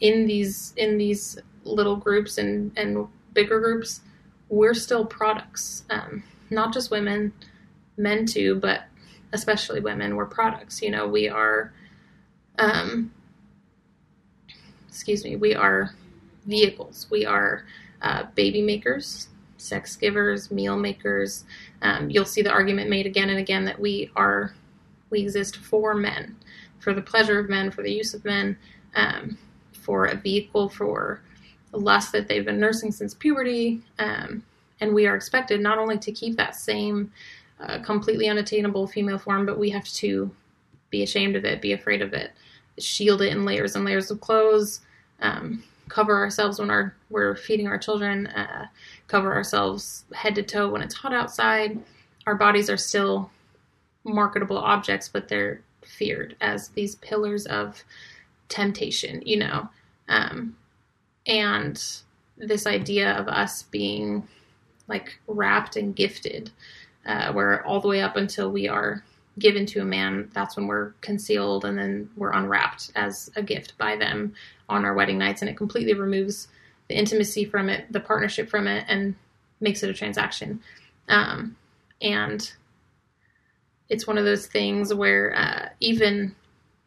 in 0.00 0.26
these 0.26 0.74
in 0.76 0.98
these 0.98 1.38
little 1.64 1.96
groups 1.96 2.38
and 2.38 2.72
and 2.76 3.08
bigger 3.32 3.60
groups. 3.60 4.00
We're 4.48 4.74
still 4.74 5.04
products, 5.04 5.84
um, 5.90 6.22
not 6.50 6.72
just 6.72 6.90
women, 6.90 7.32
men 7.96 8.26
too, 8.26 8.56
but 8.56 8.84
especially 9.32 9.80
women. 9.80 10.16
We're 10.16 10.26
products. 10.26 10.82
You 10.82 10.90
know, 10.90 11.06
we 11.06 11.28
are. 11.28 11.72
Um, 12.58 13.12
excuse 14.94 15.24
me, 15.24 15.34
we 15.34 15.56
are 15.56 15.92
vehicles. 16.46 17.08
We 17.10 17.26
are 17.26 17.64
uh, 18.00 18.26
baby 18.36 18.62
makers, 18.62 19.26
sex 19.56 19.96
givers, 19.96 20.52
meal 20.52 20.76
makers. 20.76 21.44
Um, 21.82 22.10
you'll 22.10 22.24
see 22.24 22.42
the 22.42 22.52
argument 22.52 22.88
made 22.88 23.04
again 23.04 23.28
and 23.28 23.40
again 23.40 23.64
that 23.64 23.80
we 23.80 24.12
are 24.14 24.54
we 25.10 25.20
exist 25.20 25.56
for 25.56 25.94
men, 25.94 26.36
for 26.78 26.94
the 26.94 27.02
pleasure 27.02 27.40
of 27.40 27.48
men, 27.48 27.72
for 27.72 27.82
the 27.82 27.92
use 27.92 28.14
of 28.14 28.24
men, 28.24 28.56
um, 28.94 29.36
for 29.72 30.06
a 30.06 30.14
vehicle 30.14 30.68
for 30.68 31.20
lust 31.72 32.12
that 32.12 32.28
they've 32.28 32.44
been 32.44 32.60
nursing 32.60 32.92
since 32.92 33.14
puberty, 33.14 33.82
um, 33.98 34.44
and 34.80 34.94
we 34.94 35.08
are 35.08 35.16
expected 35.16 35.60
not 35.60 35.78
only 35.78 35.98
to 35.98 36.12
keep 36.12 36.36
that 36.36 36.54
same 36.54 37.12
uh, 37.58 37.80
completely 37.80 38.28
unattainable 38.28 38.86
female 38.86 39.18
form, 39.18 39.44
but 39.44 39.58
we 39.58 39.70
have 39.70 39.84
to 39.84 40.30
be 40.90 41.02
ashamed 41.02 41.34
of 41.34 41.44
it, 41.44 41.60
be 41.60 41.72
afraid 41.72 42.00
of 42.00 42.12
it, 42.12 42.30
shield 42.78 43.22
it 43.22 43.32
in 43.32 43.44
layers 43.44 43.76
and 43.76 43.84
layers 43.84 44.10
of 44.10 44.20
clothes, 44.20 44.80
um, 45.20 45.62
cover 45.88 46.16
ourselves 46.16 46.58
when 46.58 46.70
our, 46.70 46.94
we're 47.10 47.36
feeding 47.36 47.66
our 47.66 47.78
children, 47.78 48.26
uh, 48.28 48.66
cover 49.08 49.32
ourselves 49.34 50.04
head 50.14 50.34
to 50.34 50.42
toe 50.42 50.68
when 50.68 50.82
it's 50.82 50.94
hot 50.94 51.12
outside. 51.12 51.78
Our 52.26 52.34
bodies 52.34 52.70
are 52.70 52.76
still 52.76 53.30
marketable 54.04 54.58
objects, 54.58 55.08
but 55.08 55.28
they're 55.28 55.60
feared 55.84 56.36
as 56.40 56.68
these 56.68 56.94
pillars 56.96 57.46
of 57.46 57.82
temptation, 58.48 59.22
you 59.24 59.38
know. 59.38 59.68
Um, 60.08 60.56
and 61.26 61.82
this 62.36 62.66
idea 62.66 63.12
of 63.12 63.28
us 63.28 63.62
being 63.64 64.26
like 64.88 65.18
wrapped 65.26 65.76
and 65.76 65.94
gifted, 65.94 66.50
uh, 67.06 67.32
where 67.32 67.64
all 67.66 67.80
the 67.80 67.88
way 67.88 68.02
up 68.02 68.16
until 68.16 68.50
we 68.50 68.68
are 68.68 69.02
given 69.38 69.66
to 69.66 69.80
a 69.80 69.84
man, 69.84 70.30
that's 70.32 70.56
when 70.56 70.66
we're 70.66 70.92
concealed 71.00 71.64
and 71.64 71.78
then 71.78 72.10
we're 72.16 72.32
unwrapped 72.32 72.92
as 72.94 73.30
a 73.36 73.42
gift 73.42 73.76
by 73.78 73.96
them 73.96 74.34
on 74.68 74.84
our 74.84 74.94
wedding 74.94 75.18
nights. 75.18 75.42
And 75.42 75.48
it 75.48 75.56
completely 75.56 75.94
removes 75.94 76.48
the 76.88 76.96
intimacy 76.96 77.44
from 77.44 77.68
it, 77.68 77.92
the 77.92 78.00
partnership 78.00 78.48
from 78.48 78.66
it, 78.66 78.84
and 78.88 79.14
makes 79.60 79.82
it 79.82 79.90
a 79.90 79.94
transaction. 79.94 80.60
Um, 81.08 81.56
and 82.00 82.52
it's 83.88 84.06
one 84.06 84.18
of 84.18 84.24
those 84.24 84.46
things 84.46 84.92
where 84.94 85.36
uh, 85.36 85.68
even 85.80 86.34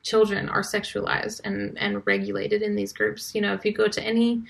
children 0.04 0.48
are 0.48 0.62
sexualized 0.62 1.42
and, 1.44 1.78
and 1.78 2.06
regulated 2.08 2.62
in 2.62 2.76
these 2.76 2.94
groups. 2.94 3.36
You 3.36 3.42
know, 3.42 3.54
if 3.54 3.66
you 3.66 3.74
go 3.74 3.88
to 3.88 4.02
any 4.02 4.44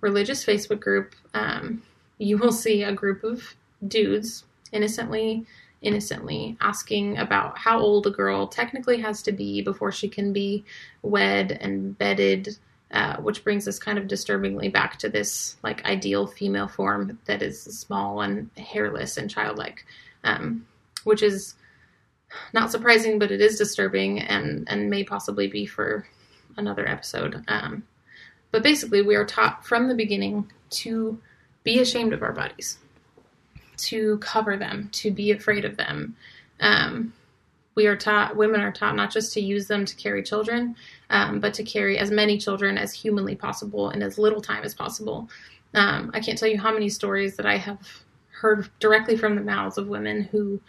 religious 0.00 0.44
Facebook 0.44 0.80
group, 0.80 1.14
um, 1.34 1.82
you 2.18 2.38
will 2.38 2.52
see 2.52 2.82
a 2.82 2.92
group 2.92 3.22
of 3.22 3.54
dudes 3.86 4.44
innocently 4.72 5.46
innocently, 5.84 6.56
asking 6.60 7.18
about 7.18 7.56
how 7.58 7.78
old 7.78 8.06
a 8.06 8.10
girl 8.10 8.48
technically 8.48 9.00
has 9.00 9.22
to 9.22 9.32
be 9.32 9.62
before 9.62 9.92
she 9.92 10.08
can 10.08 10.32
be 10.32 10.64
wed 11.02 11.52
and 11.60 11.96
bedded, 11.98 12.56
uh, 12.90 13.16
which 13.18 13.44
brings 13.44 13.68
us 13.68 13.78
kind 13.78 13.98
of 13.98 14.08
disturbingly 14.08 14.68
back 14.68 14.98
to 14.98 15.08
this 15.08 15.56
like 15.62 15.84
ideal 15.84 16.26
female 16.26 16.66
form 16.66 17.18
that 17.26 17.42
is 17.42 17.62
small 17.62 18.22
and 18.22 18.50
hairless 18.56 19.16
and 19.16 19.30
childlike, 19.30 19.84
um, 20.24 20.66
which 21.04 21.22
is 21.22 21.54
not 22.52 22.70
surprising, 22.70 23.18
but 23.18 23.30
it 23.30 23.40
is 23.40 23.58
disturbing 23.58 24.20
and 24.20 24.66
and 24.68 24.90
may 24.90 25.04
possibly 25.04 25.46
be 25.46 25.66
for 25.66 26.06
another 26.56 26.88
episode. 26.88 27.44
Um, 27.46 27.84
but 28.50 28.62
basically, 28.62 29.02
we 29.02 29.16
are 29.16 29.26
taught 29.26 29.66
from 29.66 29.88
the 29.88 29.94
beginning 29.94 30.50
to 30.70 31.20
be 31.62 31.80
ashamed 31.80 32.12
of 32.12 32.22
our 32.22 32.32
bodies 32.32 32.78
to 33.76 34.18
cover 34.18 34.56
them, 34.56 34.88
to 34.92 35.10
be 35.10 35.32
afraid 35.32 35.64
of 35.64 35.76
them. 35.76 36.16
Um, 36.60 37.12
we 37.74 37.86
are 37.86 37.96
taught, 37.96 38.36
women 38.36 38.60
are 38.60 38.72
taught 38.72 38.94
not 38.94 39.10
just 39.10 39.32
to 39.34 39.40
use 39.40 39.66
them 39.66 39.84
to 39.84 39.96
carry 39.96 40.22
children, 40.22 40.76
um, 41.10 41.40
but 41.40 41.54
to 41.54 41.64
carry 41.64 41.98
as 41.98 42.10
many 42.10 42.38
children 42.38 42.78
as 42.78 42.92
humanly 42.92 43.34
possible 43.34 43.90
in 43.90 44.02
as 44.02 44.16
little 44.16 44.40
time 44.40 44.62
as 44.62 44.74
possible. 44.74 45.28
Um, 45.74 46.10
I 46.14 46.20
can't 46.20 46.38
tell 46.38 46.48
you 46.48 46.60
how 46.60 46.72
many 46.72 46.88
stories 46.88 47.36
that 47.36 47.46
I 47.46 47.56
have 47.56 48.04
heard 48.30 48.68
directly 48.78 49.16
from 49.16 49.34
the 49.34 49.42
mouths 49.42 49.78
of 49.78 49.88
women 49.88 50.22
who 50.22 50.60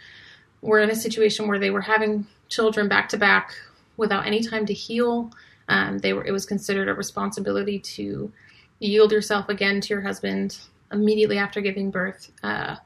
were 0.62 0.80
in 0.80 0.90
a 0.90 0.96
situation 0.96 1.46
where 1.46 1.58
they 1.58 1.70
were 1.70 1.80
having 1.80 2.26
children 2.48 2.88
back 2.88 3.08
to 3.10 3.16
back 3.16 3.54
without 3.96 4.26
any 4.26 4.42
time 4.42 4.66
to 4.66 4.74
heal. 4.74 5.30
Um, 5.68 5.98
they 5.98 6.12
were 6.12 6.24
it 6.24 6.32
was 6.32 6.46
considered 6.46 6.88
a 6.88 6.94
responsibility 6.94 7.78
to 7.78 8.32
yield 8.78 9.12
yourself 9.12 9.48
again 9.48 9.80
to 9.80 9.88
your 9.88 10.00
husband 10.00 10.58
immediately 10.92 11.38
after 11.38 11.60
giving 11.60 11.90
birth. 11.90 12.30
Uh, 12.42 12.76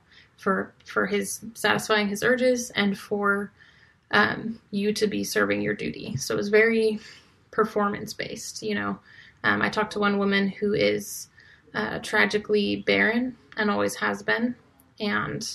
for 0.41 0.73
for 0.87 1.07
his 1.07 1.45
satisfying 1.53 2.09
his 2.09 2.23
urges 2.23 2.71
and 2.71 2.99
for 2.99 3.53
um, 4.11 4.59
you 4.71 4.93
to 4.95 5.07
be 5.07 5.23
serving 5.23 5.61
your 5.61 5.75
duty. 5.75 6.17
So 6.17 6.35
it 6.35 6.39
was 6.39 6.49
very 6.49 6.99
performance 7.51 8.15
based. 8.15 8.63
You 8.63 8.75
know, 8.75 8.99
um, 9.45 9.61
I 9.61 9.69
talked 9.69 9.93
to 9.93 9.99
one 9.99 10.19
woman 10.19 10.49
who 10.49 10.73
is 10.73 11.29
uh, 11.75 11.99
tragically 11.99 12.77
barren 12.77 13.37
and 13.59 13.71
always 13.71 13.95
has 13.97 14.23
been, 14.23 14.57
and 14.99 15.47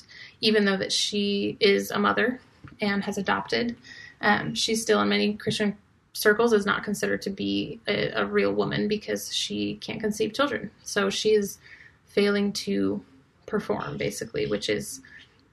even 0.41 0.65
though 0.65 0.77
that 0.77 0.91
she 0.91 1.57
is 1.59 1.89
a 1.89 1.97
mother 1.97 2.39
and 2.79 3.03
has 3.03 3.17
adopted, 3.17 3.75
um, 4.21 4.53
she's 4.53 4.83
still 4.83 5.01
in 5.01 5.09
many 5.09 5.33
Christian 5.33 5.75
circles 6.13 6.53
is 6.53 6.65
not 6.65 6.83
considered 6.83 7.23
to 7.23 7.31
be 7.31 7.79
a, 7.87 8.11
a 8.11 8.25
real 8.25 8.53
woman 8.53 8.87
because 8.87 9.33
she 9.33 9.75
can't 9.77 9.99
conceive 9.99 10.33
children. 10.33 10.69
So 10.83 11.09
she 11.09 11.31
is 11.31 11.57
failing 12.05 12.53
to 12.53 13.03
perform 13.45 13.97
basically, 13.97 14.47
which 14.47 14.69
is 14.69 15.01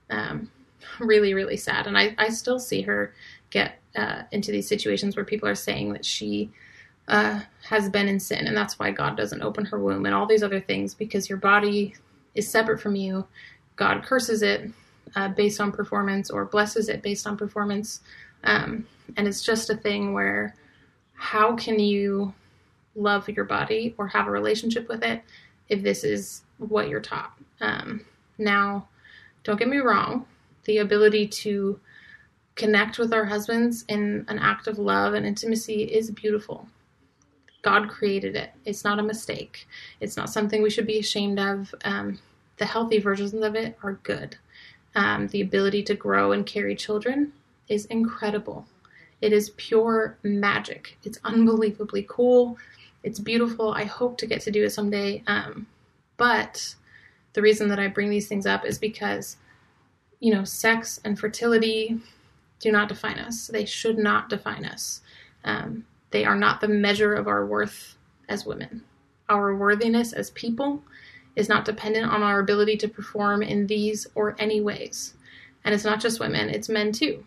um, 0.09 0.49
really, 0.99 1.33
really 1.33 1.57
sad. 1.57 1.87
And 1.87 1.97
I, 1.97 2.15
I 2.17 2.29
still 2.29 2.59
see 2.59 2.81
her 2.81 3.13
get 3.49 3.79
uh, 3.95 4.23
into 4.31 4.51
these 4.51 4.67
situations 4.67 5.15
where 5.15 5.25
people 5.25 5.47
are 5.47 5.55
saying 5.55 5.93
that 5.93 6.05
she 6.05 6.51
uh, 7.07 7.41
has 7.63 7.89
been 7.89 8.07
in 8.07 8.19
sin 8.19 8.47
and 8.47 8.55
that's 8.55 8.79
why 8.79 8.89
God 8.89 9.17
doesn't 9.17 9.41
open 9.41 9.65
her 9.65 9.79
womb 9.79 10.05
and 10.05 10.15
all 10.15 10.25
these 10.25 10.43
other 10.43 10.61
things 10.61 10.93
because 10.93 11.29
your 11.29 11.37
body 11.37 11.95
is 12.33 12.49
separate 12.49 12.79
from 12.79 12.95
you. 12.95 13.25
God 13.75 14.03
curses 14.03 14.41
it 14.41 14.71
uh, 15.15 15.29
based 15.29 15.59
on 15.59 15.71
performance 15.71 16.29
or 16.29 16.45
blesses 16.45 16.89
it 16.89 17.01
based 17.01 17.27
on 17.27 17.37
performance. 17.37 18.01
Um, 18.43 18.87
and 19.17 19.27
it's 19.27 19.43
just 19.43 19.69
a 19.69 19.75
thing 19.75 20.13
where 20.13 20.55
how 21.13 21.55
can 21.55 21.79
you 21.79 22.33
love 22.95 23.27
your 23.29 23.45
body 23.45 23.95
or 23.97 24.07
have 24.07 24.27
a 24.27 24.31
relationship 24.31 24.87
with 24.87 25.03
it 25.03 25.21
if 25.69 25.81
this 25.81 26.03
is 26.03 26.43
what 26.71 26.89
you're 26.89 27.01
taught? 27.01 27.33
Um, 27.61 28.05
now, 28.37 28.87
don't 29.43 29.59
get 29.59 29.67
me 29.67 29.77
wrong, 29.77 30.25
the 30.65 30.79
ability 30.79 31.27
to 31.27 31.79
connect 32.55 32.97
with 32.99 33.13
our 33.13 33.25
husbands 33.25 33.83
in 33.87 34.25
an 34.27 34.39
act 34.39 34.67
of 34.67 34.77
love 34.77 35.13
and 35.13 35.25
intimacy 35.25 35.83
is 35.83 36.11
beautiful. 36.11 36.67
God 37.61 37.89
created 37.89 38.35
it. 38.35 38.51
It's 38.65 38.83
not 38.83 38.99
a 38.99 39.03
mistake. 39.03 39.67
It's 40.01 40.17
not 40.17 40.29
something 40.29 40.61
we 40.61 40.69
should 40.69 40.85
be 40.85 40.99
ashamed 40.99 41.39
of. 41.39 41.73
Um, 41.85 42.19
the 42.57 42.65
healthy 42.65 42.99
versions 42.99 43.33
of 43.33 43.55
it 43.55 43.77
are 43.81 43.93
good. 44.03 44.37
Um, 44.95 45.27
the 45.27 45.41
ability 45.41 45.83
to 45.83 45.95
grow 45.95 46.33
and 46.33 46.45
carry 46.45 46.75
children 46.75 47.33
is 47.69 47.85
incredible. 47.85 48.67
It 49.21 49.33
is 49.33 49.51
pure 49.51 50.17
magic. 50.21 50.97
It's 51.03 51.19
unbelievably 51.23 52.05
cool. 52.09 52.57
It's 53.03 53.19
beautiful. 53.19 53.71
I 53.71 53.85
hope 53.85 54.17
to 54.19 54.27
get 54.27 54.41
to 54.41 54.51
do 54.51 54.65
it 54.65 54.71
someday. 54.71 55.23
Um, 55.27 55.65
but 56.23 56.75
the 57.33 57.41
reason 57.41 57.67
that 57.67 57.79
I 57.79 57.89
bring 57.89 58.09
these 58.09 58.29
things 58.29 58.45
up 58.45 58.63
is 58.63 58.79
because, 58.79 59.35
you 60.21 60.33
know, 60.33 60.45
sex 60.45 60.97
and 61.03 61.19
fertility 61.19 61.99
do 62.61 62.71
not 62.71 62.87
define 62.87 63.19
us. 63.19 63.47
They 63.47 63.65
should 63.65 63.97
not 63.97 64.29
define 64.29 64.63
us. 64.63 65.01
Um, 65.43 65.85
they 66.11 66.23
are 66.23 66.37
not 66.37 66.61
the 66.61 66.69
measure 66.69 67.13
of 67.13 67.27
our 67.27 67.45
worth 67.45 67.97
as 68.29 68.45
women. 68.45 68.85
Our 69.27 69.53
worthiness 69.53 70.13
as 70.13 70.29
people 70.29 70.81
is 71.35 71.49
not 71.49 71.65
dependent 71.65 72.09
on 72.09 72.23
our 72.23 72.39
ability 72.39 72.77
to 72.77 72.87
perform 72.87 73.43
in 73.43 73.67
these 73.67 74.07
or 74.15 74.37
any 74.39 74.61
ways. 74.61 75.15
And 75.65 75.75
it's 75.75 75.83
not 75.83 75.99
just 75.99 76.21
women, 76.21 76.49
it's 76.49 76.69
men 76.69 76.93
too. 76.93 77.25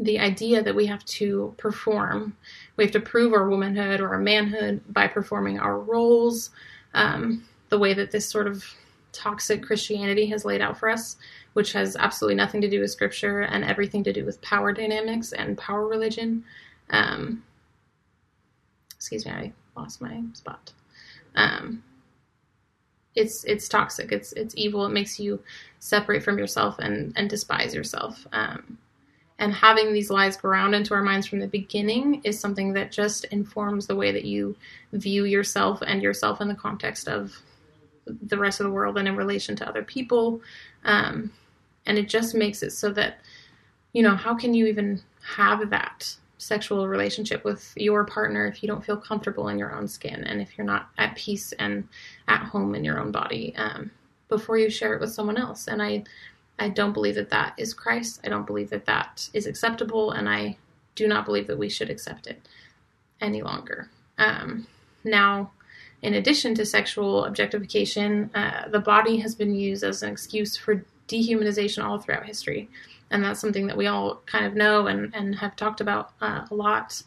The 0.00 0.18
idea 0.18 0.64
that 0.64 0.74
we 0.74 0.86
have 0.86 1.04
to 1.20 1.54
perform, 1.58 2.36
we 2.76 2.82
have 2.82 2.92
to 2.94 2.98
prove 2.98 3.32
our 3.32 3.48
womanhood 3.48 4.00
or 4.00 4.08
our 4.08 4.18
manhood 4.18 4.80
by 4.88 5.06
performing 5.06 5.60
our 5.60 5.78
roles, 5.78 6.50
um, 6.92 7.44
the 7.68 7.78
way 7.78 7.94
that 7.94 8.10
this 8.10 8.28
sort 8.28 8.46
of 8.46 8.64
toxic 9.12 9.62
Christianity 9.62 10.26
has 10.26 10.44
laid 10.44 10.60
out 10.60 10.78
for 10.78 10.88
us, 10.88 11.16
which 11.54 11.72
has 11.72 11.96
absolutely 11.96 12.34
nothing 12.34 12.60
to 12.60 12.70
do 12.70 12.80
with 12.80 12.90
scripture 12.90 13.42
and 13.42 13.64
everything 13.64 14.04
to 14.04 14.12
do 14.12 14.24
with 14.24 14.42
power 14.42 14.72
dynamics 14.72 15.32
and 15.32 15.56
power 15.56 15.86
religion. 15.86 16.44
Um, 16.90 17.42
excuse 18.96 19.24
me, 19.24 19.32
I 19.32 19.52
lost 19.76 20.00
my 20.00 20.22
spot. 20.34 20.72
Um, 21.36 21.82
it's 23.14 23.44
it's 23.44 23.68
toxic. 23.68 24.12
It's 24.12 24.32
it's 24.32 24.54
evil. 24.56 24.84
It 24.86 24.92
makes 24.92 25.20
you 25.20 25.40
separate 25.78 26.22
from 26.22 26.38
yourself 26.38 26.78
and 26.78 27.12
and 27.16 27.30
despise 27.30 27.74
yourself. 27.74 28.26
Um, 28.32 28.78
and 29.38 29.52
having 29.52 29.92
these 29.92 30.10
lies 30.10 30.36
ground 30.36 30.74
into 30.74 30.94
our 30.94 31.02
minds 31.02 31.26
from 31.26 31.40
the 31.40 31.46
beginning 31.48 32.20
is 32.24 32.38
something 32.38 32.72
that 32.74 32.92
just 32.92 33.24
informs 33.26 33.86
the 33.86 33.96
way 33.96 34.12
that 34.12 34.24
you 34.24 34.56
view 34.92 35.24
yourself 35.24 35.82
and 35.84 36.02
yourself 36.02 36.40
in 36.40 36.48
the 36.48 36.54
context 36.54 37.08
of 37.08 37.36
the 38.06 38.38
rest 38.38 38.60
of 38.60 38.64
the 38.64 38.72
world 38.72 38.98
and 38.98 39.08
in 39.08 39.16
relation 39.16 39.56
to 39.56 39.68
other 39.68 39.82
people. 39.82 40.40
Um, 40.84 41.32
and 41.86 41.98
it 41.98 42.08
just 42.08 42.34
makes 42.34 42.62
it 42.62 42.70
so 42.70 42.90
that 42.92 43.18
you 43.92 44.02
know 44.02 44.16
how 44.16 44.34
can 44.34 44.54
you 44.54 44.66
even 44.66 45.00
have 45.22 45.70
that 45.70 46.16
sexual 46.38 46.88
relationship 46.88 47.44
with 47.44 47.72
your 47.76 48.04
partner 48.04 48.46
if 48.46 48.62
you 48.62 48.66
don't 48.66 48.84
feel 48.84 48.96
comfortable 48.96 49.48
in 49.48 49.58
your 49.58 49.74
own 49.74 49.88
skin 49.88 50.24
and 50.24 50.40
if 50.40 50.58
you're 50.58 50.66
not 50.66 50.90
at 50.98 51.16
peace 51.16 51.52
and 51.52 51.88
at 52.28 52.44
home 52.44 52.74
in 52.74 52.84
your 52.84 52.98
own 52.98 53.10
body 53.10 53.54
um, 53.56 53.90
before 54.28 54.58
you 54.58 54.68
share 54.68 54.94
it 54.94 55.00
with 55.00 55.12
someone 55.12 55.36
else. 55.36 55.68
And 55.68 55.82
I, 55.82 56.04
I 56.58 56.68
don't 56.68 56.92
believe 56.92 57.14
that 57.14 57.30
that 57.30 57.54
is 57.56 57.72
Christ. 57.72 58.20
I 58.24 58.28
don't 58.28 58.46
believe 58.46 58.70
that 58.70 58.86
that 58.86 59.28
is 59.32 59.46
acceptable, 59.46 60.12
and 60.12 60.28
I 60.28 60.56
do 60.94 61.08
not 61.08 61.24
believe 61.24 61.46
that 61.46 61.58
we 61.58 61.68
should 61.68 61.90
accept 61.90 62.26
it 62.26 62.40
any 63.20 63.42
longer. 63.42 63.88
Um, 64.18 64.66
now, 65.02 65.52
in 66.04 66.14
addition 66.14 66.54
to 66.54 66.64
sexual 66.64 67.24
objectification, 67.24 68.30
uh, 68.34 68.68
the 68.68 68.80
body 68.80 69.16
has 69.18 69.34
been 69.34 69.54
used 69.54 69.82
as 69.82 70.02
an 70.02 70.10
excuse 70.10 70.56
for 70.56 70.84
dehumanization 71.08 71.84
all 71.84 71.98
throughout 71.98 72.24
history 72.24 72.68
and 73.10 73.22
that's 73.22 73.40
something 73.40 73.68
that 73.68 73.76
we 73.76 73.86
all 73.86 74.22
kind 74.26 74.44
of 74.44 74.54
know 74.54 74.88
and, 74.88 75.14
and 75.14 75.36
have 75.36 75.54
talked 75.54 75.80
about 75.80 76.12
uh, 76.20 76.46
a 76.50 76.54
lot. 76.54 77.00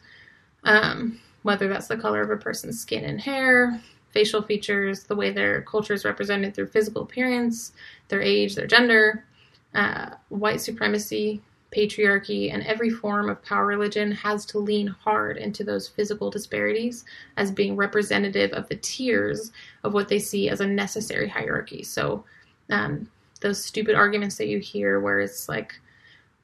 Um, 0.63 1.19
whether 1.43 1.67
that's 1.67 1.87
the 1.87 1.97
color 1.97 2.21
of 2.21 2.29
a 2.29 2.37
person's 2.37 2.79
skin 2.79 3.03
and 3.05 3.19
hair, 3.19 3.79
facial 4.11 4.41
features, 4.41 5.03
the 5.03 5.15
way 5.15 5.31
their 5.31 5.61
culture 5.61 5.93
is 5.93 6.05
represented 6.05 6.53
through 6.53 6.67
physical 6.67 7.03
appearance, 7.03 7.73
their 8.07 8.21
age, 8.21 8.55
their 8.55 8.67
gender, 8.67 9.25
uh, 9.73 10.11
white 10.29 10.61
supremacy, 10.61 11.41
patriarchy, 11.71 12.53
and 12.53 12.63
every 12.63 12.89
form 12.89 13.29
of 13.29 13.43
power 13.43 13.65
religion 13.65 14.11
has 14.11 14.45
to 14.45 14.59
lean 14.59 14.87
hard 14.87 15.37
into 15.37 15.63
those 15.63 15.87
physical 15.87 16.29
disparities 16.29 17.05
as 17.35 17.51
being 17.51 17.75
representative 17.75 18.51
of 18.53 18.67
the 18.69 18.75
tiers 18.77 19.51
of 19.83 19.93
what 19.93 20.07
they 20.07 20.19
see 20.19 20.49
as 20.49 20.61
a 20.61 20.67
necessary 20.67 21.27
hierarchy. 21.27 21.83
So, 21.83 22.23
um, 22.69 23.09
those 23.41 23.63
stupid 23.63 23.95
arguments 23.95 24.37
that 24.37 24.47
you 24.47 24.59
hear 24.59 24.99
where 24.99 25.19
it's 25.19 25.47
like, 25.47 25.79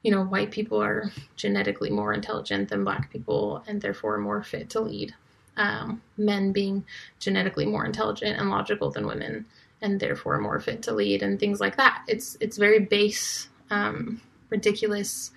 you 0.02 0.10
know, 0.10 0.24
white 0.24 0.50
people 0.50 0.82
are 0.82 1.10
genetically 1.36 1.90
more 1.90 2.12
intelligent 2.12 2.68
than 2.68 2.84
black 2.84 3.10
people 3.10 3.64
and 3.66 3.80
therefore 3.80 4.18
more 4.18 4.42
fit 4.42 4.70
to 4.70 4.80
lead. 4.80 5.14
Um, 5.56 6.02
men 6.18 6.52
being 6.52 6.84
genetically 7.20 7.64
more 7.64 7.86
intelligent 7.86 8.38
and 8.38 8.50
logical 8.50 8.90
than 8.90 9.06
women 9.06 9.46
and 9.82 10.00
therefore 10.00 10.40
more 10.40 10.58
fit 10.60 10.82
to 10.82 10.92
lead 10.94 11.22
and 11.22 11.38
things 11.38 11.60
like 11.60 11.76
that. 11.76 12.02
It's 12.08 12.36
it's 12.40 12.56
very 12.56 12.80
base, 12.80 13.48
um, 13.70 14.20
ridiculous, 14.54 15.32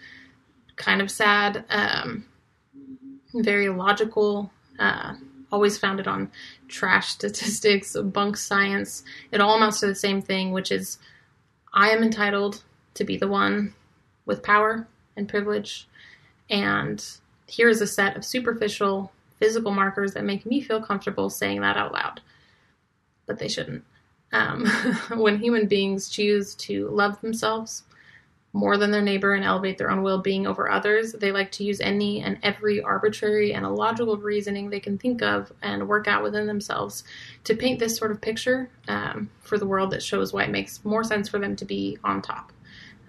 kind 0.76 1.02
of 1.02 1.10
sad, 1.10 1.66
um, 1.70 2.24
very 3.34 3.68
logical. 3.70 4.52
Uh, 4.78 5.16
always 5.52 5.78
founded 5.78 6.08
on 6.08 6.30
trash 6.68 7.10
statistics, 7.18 7.98
bunk 7.98 8.38
science. 8.38 9.04
It 9.32 9.42
all 9.42 9.56
amounts 9.56 9.80
to 9.80 9.88
the 9.88 9.96
same 9.96 10.22
thing, 10.22 10.52
which 10.52 10.72
is 10.72 11.00
I 11.74 11.90
am 11.90 12.04
entitled 12.04 12.64
to 12.94 13.04
be 13.04 13.18
the 13.18 13.28
one 13.28 13.74
with 14.26 14.44
power 14.44 14.88
and 15.16 15.28
privilege. 15.28 15.88
And 16.50 17.04
here's 17.48 17.82
a 17.82 17.88
set 17.88 18.16
of 18.16 18.24
superficial 18.24 19.12
physical 19.40 19.72
markers 19.72 20.14
that 20.14 20.26
make 20.26 20.46
me 20.46 20.62
feel 20.62 20.82
comfortable 20.82 21.30
saying 21.30 21.62
that 21.62 21.78
out 21.78 21.92
loud. 21.92 22.22
But 23.26 23.40
they 23.40 23.48
shouldn't. 23.48 23.84
Um, 24.32 24.68
when 25.16 25.40
human 25.40 25.68
beings 25.68 26.08
choose 26.10 26.54
to 26.56 26.90
love 26.90 27.20
themselves 27.22 27.84
more 28.58 28.76
than 28.76 28.90
their 28.90 29.04
neighbor 29.04 29.36
and 29.36 29.46
elevate 29.46 29.78
their 29.78 29.92
own 29.92 30.02
well 30.02 30.18
being 30.18 30.48
over 30.48 30.70
others, 30.70 31.14
they 31.14 31.32
like 31.32 31.52
to 31.52 31.64
use 31.64 31.80
any 31.80 32.22
and 32.22 32.40
every 32.42 32.82
arbitrary 32.82 33.54
and 33.54 33.64
illogical 33.64 34.18
reasoning 34.18 34.68
they 34.70 34.80
can 34.80 34.98
think 34.98 35.22
of 35.22 35.52
and 35.62 35.88
work 35.88 36.08
out 36.08 36.24
within 36.24 36.48
themselves 36.48 37.04
to 37.44 37.56
paint 37.56 37.78
this 37.78 37.96
sort 37.96 38.10
of 38.10 38.20
picture 38.20 38.68
um, 38.88 39.30
for 39.42 39.60
the 39.60 39.68
world 39.68 39.92
that 39.92 40.02
shows 40.02 40.34
why 40.34 40.44
it 40.44 40.50
makes 40.50 40.84
more 40.84 41.04
sense 41.04 41.30
for 41.30 41.38
them 41.38 41.56
to 41.56 41.66
be 41.66 42.00
on 42.04 42.20
top. 42.20 42.52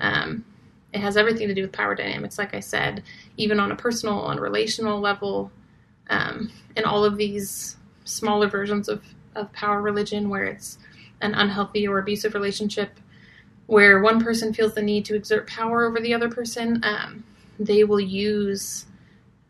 Um, 0.01 0.45
it 0.93 1.01
has 1.01 1.17
everything 1.17 1.49
to 1.49 1.55
do 1.55 1.63
with 1.63 1.73
power 1.73 1.95
dynamics, 1.95 2.39
like 2.39 2.55
I 2.55 2.61
said, 2.61 3.03
even 3.39 3.59
on 3.59 3.73
a 3.73 3.77
personal 3.77 4.29
and 4.29 4.41
relational 4.41 5.01
level, 5.01 5.51
um, 6.11 6.53
and 6.77 6.85
all 6.85 7.05
of 7.05 7.17
these 7.17 7.79
smaller 8.05 8.49
versions 8.49 8.87
of, 8.89 9.03
of 9.35 9.51
power 9.55 9.81
religion 9.81 10.29
where 10.29 10.45
it's 10.45 10.77
an 11.23 11.35
unhealthy 11.35 11.89
or 11.89 11.99
abusive 11.99 12.35
relationship 12.35 13.01
where 13.69 14.01
one 14.01 14.19
person 14.19 14.53
feels 14.53 14.75
the 14.75 14.81
need 14.81 15.05
to 15.05 15.15
exert 15.15 15.47
power 15.47 15.85
over 15.85 16.01
the 16.01 16.15
other 16.15 16.31
person, 16.31 16.81
um, 16.85 17.23
they 17.61 17.85
will 17.85 18.01
use, 18.01 18.87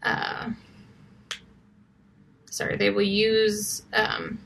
uh, 0.03 0.51
sorry, 2.51 2.77
they 2.77 2.91
will 2.91 3.01
use 3.01 3.83
um, 3.93 4.37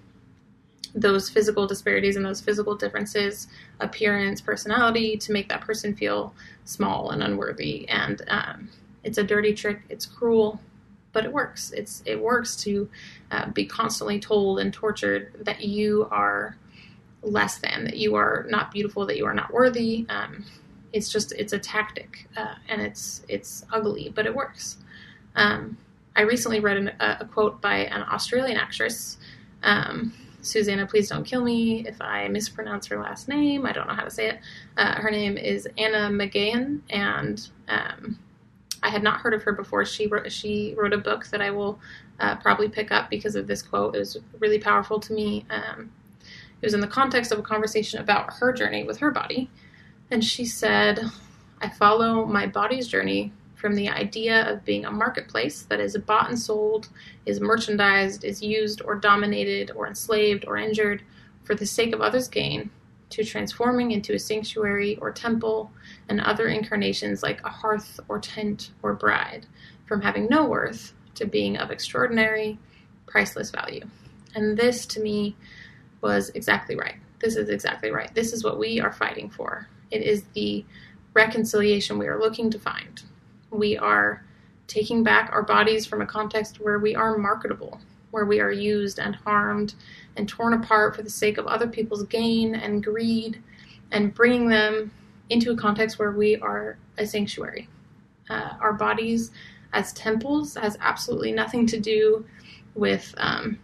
those 0.95 1.31
physical 1.31 1.67
disparities 1.67 2.17
and 2.17 2.25
those 2.25 2.43
physical 2.43 2.77
differences, 2.77 3.49
appearance, 3.81 4.43
personality, 4.43 5.17
to 5.17 5.33
make 5.33 5.49
that 5.49 5.63
person 5.63 5.97
feel 5.97 6.35
small 6.67 7.09
and 7.09 7.23
unworthy. 7.23 7.89
And 7.89 8.21
um, 8.29 8.69
it's 9.05 9.17
a 9.17 9.25
dirty 9.25 9.55
trick. 9.55 9.81
It's 9.89 10.05
cruel, 10.05 10.61
but 11.15 11.25
it 11.25 11.33
works. 11.33 11.71
It's 11.71 12.03
it 12.05 12.21
works 12.21 12.57
to 12.57 12.91
uh, 13.31 13.49
be 13.53 13.65
constantly 13.65 14.21
told 14.21 14.59
and 14.59 14.71
tortured 14.71 15.33
that 15.47 15.65
you 15.65 16.09
are 16.11 16.59
less 17.23 17.59
than, 17.59 17.85
that 17.85 17.97
you 17.97 18.15
are 18.15 18.47
not 18.49 18.71
beautiful, 18.71 19.07
that 19.07 19.17
you 19.17 19.27
are 19.27 19.35
not 19.35 19.53
worthy. 19.53 20.07
Um, 20.09 20.45
it's 20.93 21.11
just 21.11 21.33
it's 21.33 21.53
a 21.53 21.59
tactic, 21.59 22.29
uh, 22.37 22.55
and 22.69 22.83
it's 22.83 23.25
it's 23.29 23.65
ugly, 23.73 24.13
but 24.15 24.27
it 24.27 24.35
works. 24.35 24.79
Um, 25.35 25.79
I 26.15 26.23
recently 26.23 26.61
read 26.61 26.77
an, 26.77 26.89
a, 27.01 27.19
a, 27.21 27.25
quote 27.25 27.61
by 27.61 27.77
an 27.77 28.03
Australian 28.03 28.59
actress. 28.59 29.17
Um, 29.63 30.13
Susanna, 30.43 30.87
please 30.87 31.09
don't 31.09 31.25
kill 31.25 31.43
me 31.43 31.87
if 31.87 32.03
I 32.03 32.29
mispronounce 32.29 32.87
her 32.89 32.99
last 32.99 33.29
name. 33.29 33.65
I 33.65 33.73
don't 33.73 33.87
know 33.87 33.95
how 33.95 34.03
to 34.03 34.11
say 34.11 34.29
it. 34.29 34.41
Uh, 34.77 34.97
her 34.97 35.11
name 35.11 35.39
is 35.39 35.69
Anna 35.79 36.11
McGehan, 36.11 36.81
and 36.91 37.49
um, 37.69 38.19
I 38.83 38.91
had 38.91 39.03
not 39.03 39.21
heard 39.21 39.35
of 39.35 39.43
her 39.45 39.53
before. 39.53 39.85
She 39.85 40.09
wrote, 40.09 40.31
she 40.33 40.75
wrote 40.77 40.93
a 40.93 40.99
book 40.99 41.27
that 41.29 41.41
I 41.41 41.51
will 41.53 41.79
uh, 42.19 42.37
probably 42.37 42.69
pick 42.69 42.91
up 42.91 43.09
because 43.09 43.37
of 43.37 43.47
this 43.47 43.63
quote. 43.63 43.95
It 43.95 44.01
was 44.01 44.19
really 44.41 44.59
powerful 44.59 44.99
to 45.01 45.13
me. 45.13 45.47
Um, 45.49 45.93
it 46.63 46.67
was 46.67 46.75
in 46.75 46.81
the 46.81 46.87
context 46.87 47.33
of 47.33 47.41
a 47.41 47.43
conversation 47.43 48.01
about 48.01 48.35
her 48.35 48.53
journey 48.53 48.85
with 48.85 48.99
her 48.99 49.11
body. 49.11 49.51
And 50.13 50.25
she 50.25 50.45
said, 50.45 51.01
I 51.61 51.69
follow 51.69 52.25
my 52.25 52.47
body's 52.47 52.87
journey 52.87 53.33
from 53.57 53.75
the 53.75 53.89
idea 53.89 54.49
of 54.51 54.65
being 54.65 54.85
a 54.85 54.91
marketplace 54.91 55.63
that 55.63 55.81
is 55.81 55.97
bought 55.99 56.29
and 56.29 56.39
sold, 56.39 56.89
is 57.27 57.41
merchandised, 57.41 58.25
is 58.25 58.43
used 58.43 58.81
or 58.83 58.95
dominated 58.95 59.73
or 59.75 59.87
enslaved 59.87 60.45
or 60.47 60.57
injured 60.57 61.03
for 61.45 61.55
the 61.55 61.67
sake 61.67 61.93
of 61.93 62.01
others' 62.01 62.29
gain, 62.29 62.71
to 63.11 63.25
transforming 63.25 63.91
into 63.91 64.15
a 64.15 64.19
sanctuary 64.19 64.97
or 64.97 65.11
temple 65.11 65.71
and 66.09 66.21
other 66.21 66.49
incarnations 66.49 67.23
like 67.23 67.45
a 67.45 67.49
hearth 67.49 68.01
or 68.09 68.19
tent 68.19 68.71
or 68.83 68.95
bride, 68.95 69.47
from 69.87 70.01
having 70.01 70.27
no 70.29 70.45
worth 70.45 70.93
to 71.15 71.27
being 71.27 71.57
of 71.57 71.71
extraordinary, 71.71 72.59
priceless 73.07 73.51
value. 73.51 73.85
And 74.35 74.57
this 74.57 74.87
to 74.87 75.01
me 75.01 75.37
was 76.03 76.31
exactly 76.31 76.77
right. 76.77 76.97
This 77.21 77.37
is 77.37 77.49
exactly 77.49 77.91
right. 77.91 78.13
This 78.15 78.33
is 78.33 78.45
what 78.45 78.59
we 78.59 78.81
are 78.81 78.93
fighting 78.93 79.31
for. 79.31 79.69
It 79.91 80.03
is 80.03 80.25
the 80.35 80.65
reconciliation 81.15 81.99
we 81.99 82.09
are 82.09 82.19
looking 82.19 82.51
to 82.51 82.59
find. 82.59 83.03
We 83.51 83.79
are 83.79 84.25
taking 84.67 85.03
back 85.03 85.31
our 85.33 85.43
bodies 85.43 85.87
from 85.87 86.03
a 86.03 86.07
context 86.07 86.61
where 86.61 86.79
we 86.79 86.95
are 86.95 87.17
marketable, 87.17 87.81
where 88.11 88.25
we 88.25 88.41
are 88.41 88.51
used 88.51 88.99
and 88.99 89.15
harmed 89.15 89.75
and 90.17 90.29
torn 90.29 90.55
apart 90.55 90.97
for 90.97 91.03
the 91.03 91.11
sake 91.11 91.39
of 91.39 91.47
other 91.47 91.67
people's 91.67 92.05
gain 92.05 92.55
and 92.55 92.83
greed, 92.83 93.43
and 93.93 94.15
bringing 94.15 94.49
them 94.49 94.91
into 95.31 95.53
a 95.53 95.57
context 95.57 95.99
where 95.99 96.13
we 96.13 96.37
are 96.37 96.77
a 96.99 97.07
sanctuary. 97.07 97.69
Uh, 98.29 98.55
our 98.61 98.73
bodies 98.73 99.31
as 99.73 99.93
temples 99.93 100.55
has 100.55 100.77
absolutely 100.81 101.33
nothing 101.33 101.67
to 101.67 101.79
do 101.79 102.25
with 102.75 103.15
um, 103.19 103.59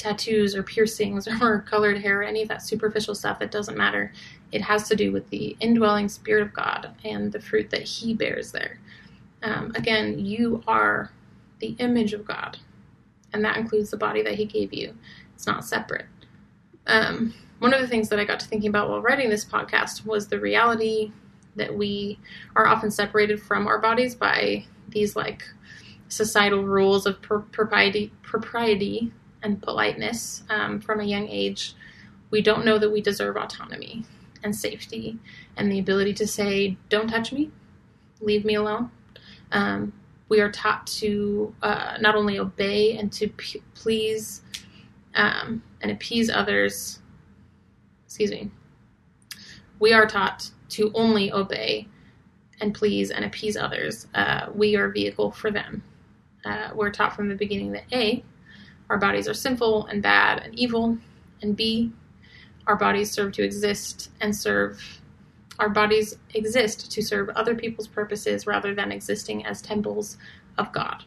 tattoos 0.00 0.56
or 0.56 0.62
piercings 0.62 1.28
or 1.40 1.60
colored 1.60 1.98
hair, 1.98 2.20
or 2.20 2.22
any 2.22 2.42
of 2.42 2.48
that 2.48 2.62
superficial 2.62 3.14
stuff, 3.14 3.42
it 3.42 3.50
doesn't 3.50 3.76
matter. 3.76 4.12
It 4.52 4.62
has 4.62 4.88
to 4.88 4.96
do 4.96 5.12
with 5.12 5.28
the 5.30 5.56
indwelling 5.60 6.08
Spirit 6.08 6.42
of 6.42 6.52
God 6.52 6.90
and 7.04 7.30
the 7.30 7.40
fruit 7.40 7.70
that 7.70 7.82
He 7.82 8.14
bears 8.14 8.52
there. 8.52 8.80
Um, 9.42 9.72
again, 9.74 10.18
you 10.18 10.62
are 10.66 11.12
the 11.60 11.76
image 11.78 12.12
of 12.12 12.24
God, 12.24 12.58
and 13.32 13.44
that 13.44 13.56
includes 13.56 13.90
the 13.90 13.96
body 13.96 14.22
that 14.22 14.34
He 14.34 14.44
gave 14.44 14.72
you. 14.72 14.94
It's 15.34 15.46
not 15.46 15.64
separate. 15.64 16.06
Um, 16.86 17.34
one 17.60 17.74
of 17.74 17.80
the 17.80 17.88
things 17.88 18.08
that 18.08 18.18
I 18.18 18.24
got 18.24 18.40
to 18.40 18.46
thinking 18.46 18.70
about 18.70 18.88
while 18.88 19.02
writing 19.02 19.30
this 19.30 19.44
podcast 19.44 20.06
was 20.06 20.26
the 20.26 20.40
reality 20.40 21.12
that 21.56 21.74
we 21.76 22.18
are 22.56 22.66
often 22.66 22.90
separated 22.90 23.42
from 23.42 23.66
our 23.66 23.78
bodies 23.78 24.14
by 24.14 24.64
these 24.88 25.14
like 25.14 25.44
societal 26.08 26.64
rules 26.64 27.06
of 27.06 27.20
propriety, 27.22 28.12
propriety 28.22 29.12
and 29.42 29.62
politeness 29.62 30.42
um, 30.50 30.80
from 30.80 31.00
a 31.00 31.04
young 31.04 31.28
age. 31.28 31.74
We 32.30 32.42
don't 32.42 32.64
know 32.64 32.78
that 32.78 32.90
we 32.90 33.00
deserve 33.00 33.36
autonomy 33.36 34.04
and 34.42 34.54
safety 34.54 35.18
and 35.56 35.70
the 35.70 35.78
ability 35.78 36.14
to 36.14 36.26
say, 36.26 36.76
"Don't 36.88 37.08
touch 37.08 37.32
me, 37.32 37.50
leave 38.20 38.44
me 38.44 38.54
alone." 38.54 38.90
Um, 39.52 39.92
we 40.28 40.40
are 40.40 40.50
taught 40.50 40.86
to 40.86 41.54
uh, 41.62 41.96
not 42.00 42.14
only 42.14 42.38
obey 42.38 42.96
and 42.96 43.12
to 43.12 43.28
p- 43.28 43.62
please 43.74 44.42
um, 45.14 45.62
and 45.80 45.90
appease 45.90 46.30
others. 46.30 47.00
Excuse 48.06 48.30
me. 48.30 48.50
We 49.80 49.92
are 49.92 50.06
taught 50.06 50.50
to 50.70 50.92
only 50.94 51.32
obey 51.32 51.88
and 52.60 52.74
please 52.74 53.10
and 53.10 53.24
appease 53.24 53.56
others. 53.56 54.06
Uh, 54.14 54.46
we 54.54 54.76
are 54.76 54.86
a 54.86 54.92
vehicle 54.92 55.32
for 55.32 55.50
them. 55.50 55.82
Uh, 56.44 56.70
we're 56.74 56.90
taught 56.90 57.16
from 57.16 57.28
the 57.28 57.34
beginning 57.34 57.72
that 57.72 57.84
A, 57.92 58.22
our 58.90 58.98
bodies 58.98 59.28
are 59.28 59.34
sinful 59.34 59.86
and 59.86 60.02
bad 60.02 60.42
and 60.44 60.58
evil, 60.58 60.98
and 61.40 61.56
B, 61.56 61.92
our 62.66 62.76
bodies 62.76 63.10
serve 63.10 63.32
to 63.32 63.42
exist 63.42 64.10
and 64.20 64.36
serve 64.36 65.00
our 65.60 65.68
bodies 65.68 66.16
exist 66.34 66.90
to 66.90 67.02
serve 67.02 67.28
other 67.30 67.54
people's 67.54 67.86
purposes 67.86 68.46
rather 68.46 68.74
than 68.74 68.90
existing 68.90 69.44
as 69.44 69.60
temples 69.60 70.16
of 70.56 70.72
God, 70.72 71.04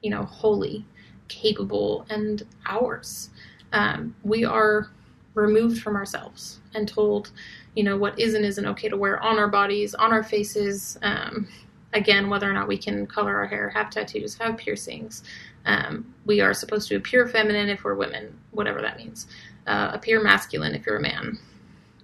you 0.00 0.10
know, 0.10 0.24
holy, 0.24 0.86
capable, 1.26 2.06
and 2.08 2.44
ours. 2.66 3.30
Um, 3.72 4.14
we 4.22 4.44
are 4.44 4.90
removed 5.34 5.82
from 5.82 5.96
ourselves 5.96 6.60
and 6.72 6.88
told, 6.88 7.32
you 7.74 7.82
know, 7.82 7.96
what 7.96 8.18
is 8.18 8.34
and 8.34 8.44
isn't 8.44 8.66
okay 8.66 8.88
to 8.88 8.96
wear 8.96 9.20
on 9.20 9.38
our 9.38 9.48
bodies, 9.48 9.94
on 9.94 10.12
our 10.12 10.22
faces. 10.22 10.96
Um, 11.02 11.48
again, 11.96 12.30
whether 12.30 12.48
or 12.48 12.52
not 12.52 12.68
we 12.68 12.78
can 12.78 13.06
color 13.06 13.36
our 13.36 13.46
hair, 13.46 13.68
have 13.70 13.90
tattoos, 13.90 14.36
have 14.38 14.56
piercings. 14.56 15.24
Um, 15.64 16.14
we 16.24 16.40
are 16.40 16.54
supposed 16.54 16.88
to 16.88 16.96
appear 16.96 17.26
feminine 17.26 17.68
if 17.68 17.84
we're 17.84 17.94
women, 17.94 18.38
whatever 18.52 18.80
that 18.82 18.96
means. 18.96 19.26
Uh, 19.66 19.90
appear 19.92 20.22
masculine 20.22 20.74
if 20.74 20.86
you're 20.86 20.98
a 20.98 21.02
man, 21.02 21.38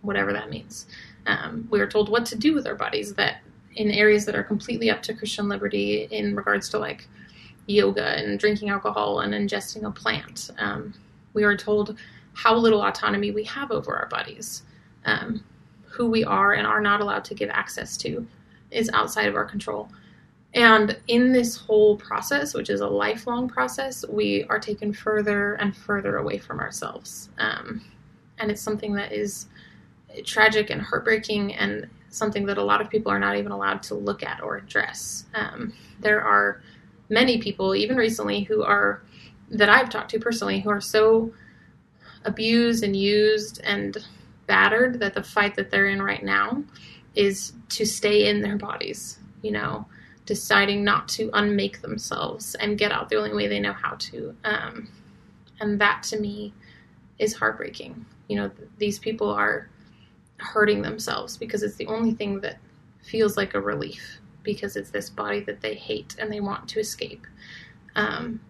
whatever 0.01 0.33
that 0.33 0.51
means. 0.51 0.87
Um, 1.27 1.69
we 1.71 1.81
are 1.81 1.87
told 1.87 2.09
what 2.09 2.27
to 2.27 2.37
do 2.37 2.55
with 2.55 2.67
our 2.67 2.75
bodies 2.75 3.15
that 3.15 3.43
in 3.77 3.91
areas 3.91 4.27
that 4.27 4.35
are 4.35 4.43
completely 4.43 4.91
up 4.91 5.03
to 5.03 5.15
Christian 5.15 5.49
liberty 5.49 6.09
in 6.11 6.35
regards 6.35 6.69
to 6.71 6.79
like 6.79 7.07
yoga 7.67 8.19
and 8.19 8.39
drinking 8.39 8.71
alcohol 8.71 9.21
and 9.21 9.33
ingesting 9.33 9.85
a 9.85 9.91
plant. 9.91 10.51
Um, 10.59 10.95
we 11.33 11.45
are 11.45 11.57
told 11.57 11.97
how 12.35 12.57
little 12.57 12.83
autonomy 12.83 13.31
we 13.31 13.45
have 13.45 13.71
over 13.71 13.95
our 13.97 14.09
bodies. 14.09 14.65
Um, 15.05 15.45
who 15.93 16.09
we 16.09 16.25
are 16.25 16.55
and 16.55 16.67
are 16.67 16.81
not 16.81 17.01
allowed 17.01 17.25
to 17.25 17.35
give 17.35 17.51
access 17.51 17.97
to 17.99 18.27
is 18.73 18.91
outside 18.93 19.27
of 19.27 19.35
our 19.35 19.45
control. 19.45 19.89
And 20.55 20.99
in 21.09 21.33
this 21.33 21.57
whole 21.57 21.97
process, 21.97 22.53
which 22.55 22.69
is 22.69 22.81
a 22.81 22.87
lifelong 22.87 23.49
process, 23.49 24.05
we 24.07 24.45
are 24.45 24.59
taken 24.59 24.93
further 24.93 25.55
and 25.55 25.75
further 25.75 26.19
away 26.19 26.39
from 26.39 26.61
ourselves. 26.61 27.31
Um, 27.39 27.83
and 28.39 28.51
it's 28.51 28.61
something 28.61 28.95
that 28.95 29.13
is 29.13 29.47
tragic 30.25 30.69
and 30.71 30.83
heartbreaking 30.83 31.55
and 31.55 31.89
something 32.11 32.45
that 32.47 32.59
a 32.59 32.63
lot 32.63 32.83
of 32.83 32.91
people 32.91 33.11
are 33.11 33.19
not 33.19 33.37
even 33.37 33.53
allowed 33.53 33.83
to 33.85 33.95
look 33.95 34.23
at 34.23 34.43
or 34.43 34.59
address. 34.59 35.25
Um, 35.35 35.73
there 36.01 36.23
are 36.23 36.63
many 37.09 37.39
people, 37.39 37.75
even 37.75 37.97
recently, 37.97 38.43
who 38.43 38.63
are 38.63 39.03
that 39.51 39.69
I've 39.69 39.91
talked 39.91 40.11
to 40.11 40.19
personally, 40.19 40.61
who 40.61 40.71
are 40.71 40.81
so 40.81 41.33
abused 42.25 42.85
and 42.85 42.95
used 42.95 43.61
and 43.65 43.97
battered 44.47 44.99
that 45.01 45.15
the 45.15 45.23
fight 45.23 45.55
that 45.57 45.71
they're 45.71 45.89
in 45.89 46.03
right 46.03 46.23
now 46.23 46.63
is 47.15 47.53
to 47.71 47.85
stay 47.85 48.29
in 48.29 48.41
their 48.41 48.57
bodies. 48.57 49.19
You 49.43 49.53
know, 49.53 49.87
deciding 50.27 50.85
not 50.85 51.09
to 51.09 51.31
unmake 51.33 51.81
themselves 51.81 52.55
and 52.57 52.79
get 52.79 52.93
out 52.93 53.09
the 53.09 53.17
only 53.17 53.35
way 53.35 53.49
they 53.49 53.61
know 53.61 53.73
how 53.73 53.97
to. 53.99 54.35
Um, 54.45 54.89
and 55.61 55.81
that 55.81 56.03
to 56.05 56.21
me 56.21 56.53
is 57.19 57.35
heartbreaking. 57.35 58.05
You 58.29 58.37
know, 58.37 58.49
th- 58.49 58.69
these 58.79 58.99
people 58.99 59.31
are 59.31 59.69
hurting 60.39 60.83
themselves 60.83 61.37
because 61.37 61.63
it's 61.63 61.77
the 61.77 61.87
only 61.87 62.13
thing 62.13 62.41
that 62.41 62.59
feels 63.03 63.37
like 63.37 63.55
a 63.55 63.61
relief 63.61 64.21
because 64.43 64.77
it's 64.77 64.91
this 64.91 65.11
body 65.11 65.41
that 65.41 65.61
they 65.61 65.75
hate 65.75 66.17
and 66.19 66.33
they 66.33 66.41
want 66.41 66.69
to 66.69 66.81
escape. 66.81 67.27
Um, 67.95 68.41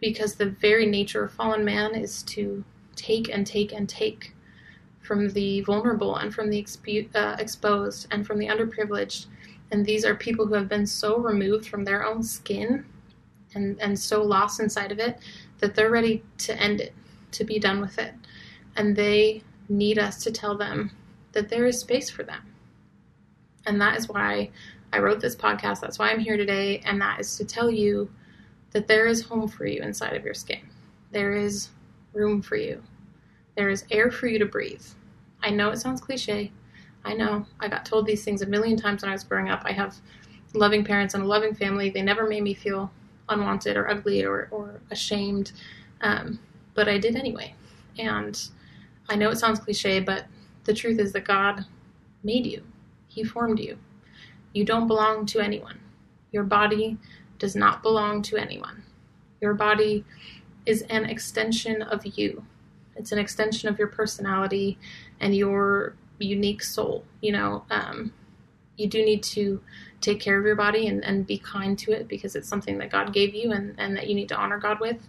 because 0.00 0.34
the 0.34 0.50
very 0.50 0.86
nature 0.86 1.24
of 1.24 1.32
fallen 1.32 1.64
man 1.64 1.94
is 1.94 2.22
to 2.24 2.64
take 2.96 3.28
and 3.28 3.46
take 3.46 3.72
and 3.72 3.88
take 3.88 4.34
from 5.10 5.28
the 5.30 5.60
vulnerable 5.62 6.14
and 6.18 6.32
from 6.32 6.48
the 6.50 6.62
expu- 6.62 7.12
uh, 7.16 7.34
exposed 7.40 8.06
and 8.12 8.24
from 8.24 8.38
the 8.38 8.46
underprivileged. 8.46 9.26
And 9.72 9.84
these 9.84 10.04
are 10.04 10.14
people 10.14 10.46
who 10.46 10.54
have 10.54 10.68
been 10.68 10.86
so 10.86 11.18
removed 11.18 11.66
from 11.66 11.82
their 11.82 12.04
own 12.04 12.22
skin 12.22 12.86
and, 13.56 13.80
and 13.80 13.98
so 13.98 14.22
lost 14.22 14.60
inside 14.60 14.92
of 14.92 15.00
it 15.00 15.18
that 15.58 15.74
they're 15.74 15.90
ready 15.90 16.22
to 16.38 16.56
end 16.56 16.80
it, 16.80 16.94
to 17.32 17.42
be 17.42 17.58
done 17.58 17.80
with 17.80 17.98
it. 17.98 18.14
And 18.76 18.94
they 18.94 19.42
need 19.68 19.98
us 19.98 20.22
to 20.22 20.30
tell 20.30 20.56
them 20.56 20.92
that 21.32 21.48
there 21.48 21.66
is 21.66 21.80
space 21.80 22.08
for 22.08 22.22
them. 22.22 22.42
And 23.66 23.80
that 23.80 23.98
is 23.98 24.08
why 24.08 24.50
I 24.92 25.00
wrote 25.00 25.18
this 25.20 25.34
podcast. 25.34 25.80
That's 25.80 25.98
why 25.98 26.10
I'm 26.12 26.20
here 26.20 26.36
today. 26.36 26.82
And 26.84 27.00
that 27.00 27.18
is 27.18 27.36
to 27.38 27.44
tell 27.44 27.68
you 27.68 28.08
that 28.70 28.86
there 28.86 29.06
is 29.06 29.22
home 29.22 29.48
for 29.48 29.66
you 29.66 29.82
inside 29.82 30.14
of 30.14 30.24
your 30.24 30.34
skin. 30.34 30.60
There 31.10 31.32
is 31.32 31.70
room 32.12 32.42
for 32.42 32.54
you. 32.54 32.80
there 33.56 33.70
is 33.70 33.84
air 33.90 34.12
for 34.12 34.28
you 34.28 34.38
to 34.38 34.46
breathe. 34.46 34.86
I 35.42 35.50
know 35.50 35.70
it 35.70 35.78
sounds 35.78 36.00
cliche. 36.00 36.52
I 37.04 37.14
know. 37.14 37.46
I 37.60 37.68
got 37.68 37.86
told 37.86 38.06
these 38.06 38.24
things 38.24 38.42
a 38.42 38.46
million 38.46 38.76
times 38.76 39.02
when 39.02 39.10
I 39.10 39.14
was 39.14 39.24
growing 39.24 39.48
up. 39.48 39.62
I 39.64 39.72
have 39.72 39.96
loving 40.54 40.84
parents 40.84 41.14
and 41.14 41.22
a 41.22 41.26
loving 41.26 41.54
family. 41.54 41.90
They 41.90 42.02
never 42.02 42.26
made 42.26 42.42
me 42.42 42.54
feel 42.54 42.90
unwanted 43.28 43.76
or 43.76 43.88
ugly 43.88 44.24
or, 44.24 44.48
or 44.50 44.80
ashamed. 44.90 45.52
Um, 46.02 46.38
but 46.74 46.88
I 46.88 46.98
did 46.98 47.16
anyway. 47.16 47.54
And 47.98 48.40
I 49.08 49.16
know 49.16 49.30
it 49.30 49.38
sounds 49.38 49.60
cliche, 49.60 50.00
but 50.00 50.26
the 50.64 50.74
truth 50.74 50.98
is 50.98 51.12
that 51.12 51.24
God 51.24 51.64
made 52.22 52.46
you, 52.46 52.62
He 53.08 53.24
formed 53.24 53.58
you. 53.58 53.78
You 54.52 54.64
don't 54.64 54.88
belong 54.88 55.26
to 55.26 55.40
anyone. 55.40 55.80
Your 56.32 56.44
body 56.44 56.98
does 57.38 57.56
not 57.56 57.82
belong 57.82 58.22
to 58.22 58.36
anyone. 58.36 58.82
Your 59.40 59.54
body 59.54 60.04
is 60.66 60.82
an 60.82 61.06
extension 61.06 61.82
of 61.82 62.04
you. 62.04 62.44
It's 62.96 63.12
an 63.12 63.18
extension 63.18 63.68
of 63.68 63.78
your 63.78 63.88
personality 63.88 64.78
and 65.20 65.34
your 65.34 65.94
unique 66.18 66.62
soul. 66.62 67.04
You 67.20 67.32
know, 67.32 67.64
um, 67.70 68.12
you 68.76 68.86
do 68.86 69.04
need 69.04 69.22
to 69.22 69.60
take 70.00 70.20
care 70.20 70.38
of 70.38 70.44
your 70.44 70.56
body 70.56 70.86
and, 70.86 71.04
and 71.04 71.26
be 71.26 71.38
kind 71.38 71.78
to 71.78 71.92
it 71.92 72.08
because 72.08 72.34
it's 72.34 72.48
something 72.48 72.78
that 72.78 72.90
God 72.90 73.12
gave 73.12 73.34
you 73.34 73.52
and, 73.52 73.74
and 73.78 73.96
that 73.96 74.08
you 74.08 74.14
need 74.14 74.28
to 74.30 74.36
honor 74.36 74.58
God 74.58 74.80
with. 74.80 75.06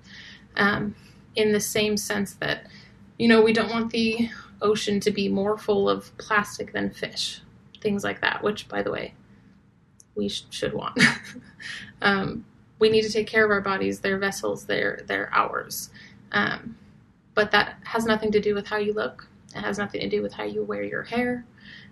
Um, 0.57 0.95
in 1.35 1.53
the 1.53 1.61
same 1.61 1.95
sense 1.95 2.33
that, 2.35 2.67
you 3.17 3.27
know, 3.27 3.41
we 3.41 3.53
don't 3.53 3.71
want 3.71 3.91
the 3.91 4.29
ocean 4.61 4.99
to 4.99 5.11
be 5.11 5.29
more 5.29 5.57
full 5.57 5.89
of 5.89 6.15
plastic 6.17 6.73
than 6.73 6.89
fish, 6.89 7.41
things 7.79 8.03
like 8.03 8.19
that, 8.21 8.43
which, 8.43 8.67
by 8.67 8.81
the 8.81 8.91
way, 8.91 9.13
we 10.15 10.27
sh- 10.27 10.43
should 10.49 10.73
want. 10.73 10.99
um, 12.01 12.45
we 12.79 12.89
need 12.89 13.03
to 13.03 13.11
take 13.11 13.27
care 13.27 13.45
of 13.45 13.51
our 13.51 13.61
bodies. 13.61 13.99
They're 13.99 14.17
vessels. 14.17 14.65
They're 14.65 15.01
they're 15.05 15.29
ours. 15.33 15.89
Um, 16.31 16.75
but 17.33 17.51
that 17.51 17.77
has 17.83 18.05
nothing 18.05 18.31
to 18.33 18.41
do 18.41 18.53
with 18.53 18.67
how 18.67 18.77
you 18.77 18.93
look. 18.93 19.27
It 19.55 19.59
has 19.59 19.77
nothing 19.77 20.01
to 20.01 20.09
do 20.09 20.21
with 20.21 20.33
how 20.33 20.43
you 20.43 20.63
wear 20.63 20.83
your 20.83 21.03
hair. 21.03 21.45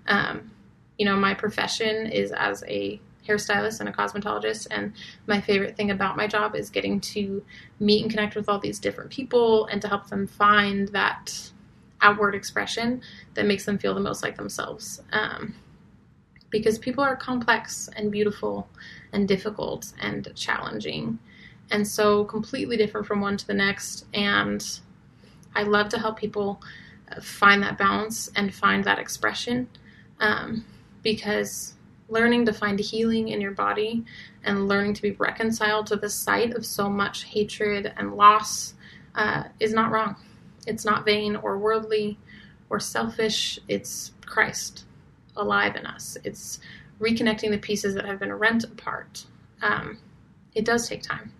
Um, 0.07 0.51
you 0.97 1.05
know, 1.05 1.15
my 1.15 1.33
profession 1.33 2.07
is 2.07 2.31
as 2.31 2.63
a 2.67 2.99
hairstylist 3.27 3.79
and 3.79 3.89
a 3.89 3.91
cosmetologist, 3.91 4.67
and 4.71 4.93
my 5.27 5.39
favorite 5.39 5.77
thing 5.77 5.91
about 5.91 6.17
my 6.17 6.27
job 6.27 6.55
is 6.55 6.69
getting 6.69 6.99
to 6.99 7.43
meet 7.79 8.01
and 8.01 8.11
connect 8.11 8.35
with 8.35 8.49
all 8.49 8.59
these 8.59 8.79
different 8.79 9.11
people 9.11 9.65
and 9.67 9.81
to 9.81 9.87
help 9.87 10.07
them 10.07 10.27
find 10.27 10.89
that 10.89 11.51
outward 12.01 12.33
expression 12.33 13.01
that 13.33 13.45
makes 13.45 13.65
them 13.65 13.77
feel 13.77 13.93
the 13.93 13.99
most 13.99 14.23
like 14.23 14.37
themselves. 14.37 15.01
Um, 15.11 15.55
because 16.49 16.79
people 16.79 17.03
are 17.03 17.15
complex 17.15 17.89
and 17.95 18.11
beautiful 18.11 18.67
and 19.13 19.27
difficult 19.27 19.93
and 20.01 20.31
challenging 20.35 21.19
and 21.71 21.87
so 21.87 22.25
completely 22.25 22.77
different 22.77 23.05
from 23.05 23.21
one 23.21 23.37
to 23.37 23.45
the 23.47 23.53
next 23.53 24.05
and 24.13 24.79
i 25.55 25.63
love 25.63 25.89
to 25.89 25.99
help 25.99 26.17
people 26.17 26.61
find 27.21 27.63
that 27.63 27.77
balance 27.77 28.29
and 28.35 28.53
find 28.53 28.83
that 28.83 28.99
expression 28.99 29.67
um, 30.19 30.65
because 31.03 31.73
learning 32.07 32.45
to 32.45 32.53
find 32.53 32.79
healing 32.79 33.29
in 33.29 33.39
your 33.39 33.51
body 33.51 34.03
and 34.43 34.67
learning 34.67 34.93
to 34.93 35.01
be 35.01 35.11
reconciled 35.11 35.85
to 35.87 35.95
the 35.95 36.09
sight 36.09 36.53
of 36.53 36.65
so 36.65 36.89
much 36.89 37.23
hatred 37.23 37.93
and 37.97 38.15
loss 38.15 38.73
uh, 39.15 39.43
is 39.59 39.73
not 39.73 39.91
wrong 39.91 40.15
it's 40.67 40.85
not 40.85 41.05
vain 41.05 41.35
or 41.35 41.57
worldly 41.57 42.17
or 42.69 42.79
selfish 42.79 43.59
it's 43.67 44.11
christ 44.25 44.85
alive 45.39 45.75
in 45.75 45.85
us. 45.85 46.17
It's 46.23 46.59
reconnecting 46.99 47.51
the 47.51 47.57
pieces 47.57 47.95
that 47.95 48.05
have 48.05 48.19
been 48.19 48.33
rent 48.33 48.65
apart. 48.65 49.25
Um, 49.61 49.97
it 50.53 50.65
does 50.65 50.87
take 50.87 51.01
time. 51.01 51.33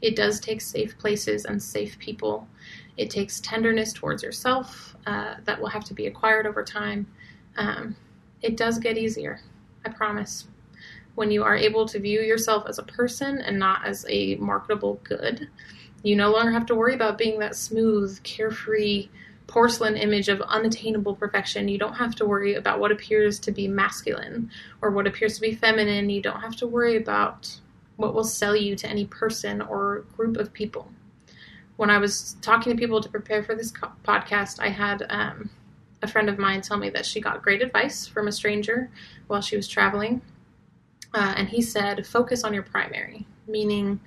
It 0.00 0.16
does 0.16 0.40
take 0.40 0.60
safe 0.60 0.96
places 0.98 1.44
and 1.44 1.62
safe 1.62 1.98
people. 1.98 2.46
It 2.96 3.10
takes 3.10 3.40
tenderness 3.40 3.92
towards 3.92 4.22
yourself 4.22 4.96
uh, 5.06 5.34
that 5.44 5.60
will 5.60 5.68
have 5.68 5.84
to 5.84 5.94
be 5.94 6.06
acquired 6.06 6.46
over 6.46 6.62
time. 6.64 7.06
Um, 7.56 7.96
it 8.42 8.56
does 8.56 8.78
get 8.78 8.98
easier, 8.98 9.40
I 9.84 9.90
promise. 9.90 10.46
When 11.14 11.30
you 11.30 11.42
are 11.42 11.56
able 11.56 11.86
to 11.86 11.98
view 11.98 12.20
yourself 12.20 12.66
as 12.68 12.78
a 12.78 12.84
person 12.84 13.38
and 13.38 13.58
not 13.58 13.84
as 13.84 14.06
a 14.08 14.36
marketable 14.36 15.00
good, 15.02 15.48
you 16.04 16.14
no 16.14 16.30
longer 16.30 16.52
have 16.52 16.66
to 16.66 16.76
worry 16.76 16.94
about 16.94 17.18
being 17.18 17.40
that 17.40 17.56
smooth, 17.56 18.22
carefree, 18.22 19.08
porcelain 19.48 19.96
image 19.96 20.28
of 20.28 20.40
unattainable 20.42 21.16
perfection. 21.16 21.68
You 21.68 21.78
don't 21.78 21.94
have 21.94 22.14
to 22.16 22.26
worry 22.26 22.54
about 22.54 22.78
what 22.78 22.92
appears 22.92 23.40
to 23.40 23.50
be 23.50 23.66
masculine 23.66 24.50
or 24.80 24.90
what 24.90 25.08
appears 25.08 25.34
to 25.34 25.40
be 25.40 25.54
feminine. 25.54 26.10
You 26.10 26.22
don't 26.22 26.40
have 26.40 26.54
to 26.56 26.68
worry 26.68 26.96
about 26.96 27.58
what 27.98 28.14
will 28.14 28.24
sell 28.24 28.54
you 28.56 28.76
to 28.76 28.88
any 28.88 29.04
person 29.04 29.60
or 29.60 30.04
group 30.16 30.36
of 30.36 30.52
people. 30.52 30.88
When 31.76 31.90
I 31.90 31.98
was 31.98 32.36
talking 32.40 32.72
to 32.72 32.78
people 32.78 33.00
to 33.00 33.08
prepare 33.08 33.42
for 33.42 33.54
this 33.56 33.72
podcast, 33.72 34.60
I 34.60 34.68
had 34.68 35.04
um, 35.10 35.50
a 36.02 36.06
friend 36.06 36.28
of 36.28 36.38
mine 36.38 36.60
tell 36.60 36.76
me 36.76 36.90
that 36.90 37.04
she 37.04 37.20
got 37.20 37.42
great 37.42 37.60
advice 37.60 38.06
from 38.06 38.28
a 38.28 38.32
stranger 38.32 38.88
while 39.26 39.40
she 39.40 39.56
was 39.56 39.66
traveling. 39.66 40.22
Uh, 41.12 41.34
and 41.36 41.48
he 41.48 41.60
said, 41.60 42.06
focus 42.06 42.44
on 42.44 42.54
your 42.54 42.62
primary, 42.62 43.26
meaning, 43.48 43.98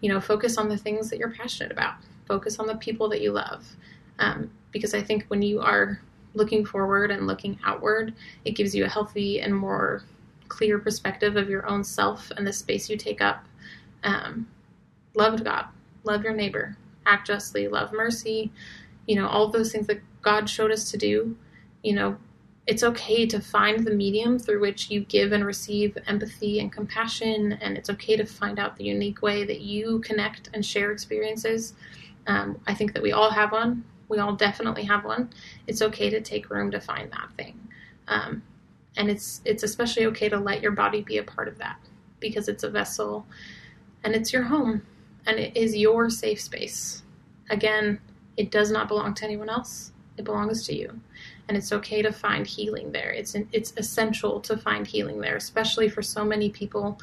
you 0.00 0.08
know, 0.08 0.20
focus 0.20 0.56
on 0.56 0.68
the 0.68 0.78
things 0.78 1.10
that 1.10 1.18
you're 1.18 1.30
passionate 1.30 1.70
about, 1.70 1.96
focus 2.26 2.58
on 2.58 2.66
the 2.66 2.76
people 2.76 3.10
that 3.10 3.20
you 3.20 3.30
love. 3.30 3.66
Um, 4.18 4.50
because 4.72 4.94
I 4.94 5.02
think 5.02 5.26
when 5.28 5.42
you 5.42 5.60
are 5.60 6.00
looking 6.32 6.64
forward 6.64 7.10
and 7.10 7.26
looking 7.26 7.58
outward, 7.62 8.14
it 8.46 8.52
gives 8.52 8.74
you 8.74 8.86
a 8.86 8.88
healthy 8.88 9.42
and 9.42 9.54
more 9.54 10.02
clear 10.48 10.78
perspective 10.78 11.36
of 11.36 11.48
your 11.48 11.66
own 11.66 11.84
self 11.84 12.30
and 12.36 12.46
the 12.46 12.52
space 12.52 12.88
you 12.88 12.96
take 12.96 13.20
up. 13.20 13.44
Um, 14.02 14.48
love 15.14 15.42
God, 15.44 15.66
love 16.04 16.22
your 16.24 16.34
neighbor, 16.34 16.76
act 17.06 17.26
justly, 17.26 17.68
love 17.68 17.92
mercy, 17.92 18.52
you 19.06 19.16
know, 19.16 19.28
all 19.28 19.48
those 19.48 19.72
things 19.72 19.86
that 19.86 20.00
God 20.22 20.48
showed 20.48 20.70
us 20.70 20.90
to 20.90 20.96
do. 20.96 21.36
You 21.82 21.94
know, 21.94 22.16
it's 22.66 22.82
okay 22.82 23.26
to 23.26 23.40
find 23.40 23.84
the 23.84 23.90
medium 23.90 24.38
through 24.38 24.60
which 24.60 24.90
you 24.90 25.00
give 25.00 25.32
and 25.32 25.44
receive 25.44 25.98
empathy 26.06 26.60
and 26.60 26.72
compassion, 26.72 27.52
and 27.60 27.76
it's 27.76 27.90
okay 27.90 28.16
to 28.16 28.24
find 28.24 28.58
out 28.58 28.76
the 28.76 28.84
unique 28.84 29.22
way 29.22 29.44
that 29.44 29.60
you 29.60 30.00
connect 30.00 30.48
and 30.54 30.64
share 30.64 30.90
experiences. 30.90 31.74
Um, 32.26 32.58
I 32.66 32.74
think 32.74 32.94
that 32.94 33.02
we 33.02 33.12
all 33.12 33.30
have 33.30 33.52
one 33.52 33.84
we 34.08 34.18
all 34.18 34.34
definitely 34.34 34.84
have 34.84 35.04
one. 35.04 35.30
It's 35.66 35.82
okay 35.82 36.10
to 36.10 36.20
take 36.20 36.50
room 36.50 36.70
to 36.70 36.80
find 36.80 37.10
that 37.12 37.28
thing. 37.36 37.58
Um, 38.08 38.42
and 38.96 39.10
it's 39.10 39.40
it's 39.44 39.62
especially 39.62 40.06
okay 40.06 40.28
to 40.28 40.38
let 40.38 40.62
your 40.62 40.72
body 40.72 41.02
be 41.02 41.18
a 41.18 41.22
part 41.22 41.48
of 41.48 41.58
that 41.58 41.78
because 42.20 42.48
it's 42.48 42.62
a 42.62 42.70
vessel 42.70 43.26
and 44.04 44.14
it's 44.14 44.32
your 44.32 44.42
home 44.42 44.82
and 45.26 45.38
it 45.38 45.56
is 45.56 45.76
your 45.76 46.10
safe 46.10 46.40
space. 46.40 47.02
Again, 47.50 47.98
it 48.36 48.50
does 48.50 48.70
not 48.70 48.88
belong 48.88 49.14
to 49.14 49.24
anyone 49.24 49.48
else. 49.48 49.92
It 50.16 50.24
belongs 50.24 50.66
to 50.66 50.76
you. 50.76 51.00
And 51.48 51.56
it's 51.56 51.72
okay 51.72 52.02
to 52.02 52.12
find 52.12 52.46
healing 52.46 52.92
there. 52.92 53.10
It's 53.10 53.34
it's 53.52 53.74
essential 53.76 54.40
to 54.40 54.56
find 54.56 54.86
healing 54.86 55.20
there, 55.20 55.36
especially 55.36 55.88
for 55.88 56.02
so 56.02 56.24
many 56.24 56.50
people 56.50 56.98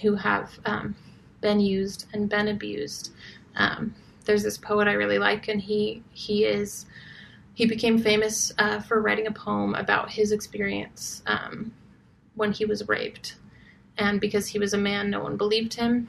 who 0.00 0.14
have 0.14 0.50
um, 0.64 0.94
been 1.40 1.60
used 1.60 2.06
and 2.12 2.28
been 2.28 2.48
abused. 2.48 3.12
Um, 3.56 3.94
there's 4.24 4.42
this 4.42 4.56
poet 4.56 4.88
I 4.88 4.92
really 4.92 5.18
like, 5.18 5.48
and 5.48 5.60
he 5.60 6.02
he 6.12 6.44
is 6.44 6.86
he 7.54 7.66
became 7.66 7.98
famous 7.98 8.52
uh, 8.58 8.80
for 8.80 9.00
writing 9.00 9.26
a 9.26 9.32
poem 9.32 9.74
about 9.74 10.10
his 10.10 10.32
experience 10.32 11.22
um, 11.26 11.72
when 12.34 12.52
he 12.52 12.64
was 12.64 12.88
raped, 12.88 13.36
and 13.98 14.20
because 14.20 14.48
he 14.48 14.58
was 14.58 14.72
a 14.72 14.78
man, 14.78 15.10
no 15.10 15.22
one 15.22 15.36
believed 15.36 15.74
him. 15.74 16.08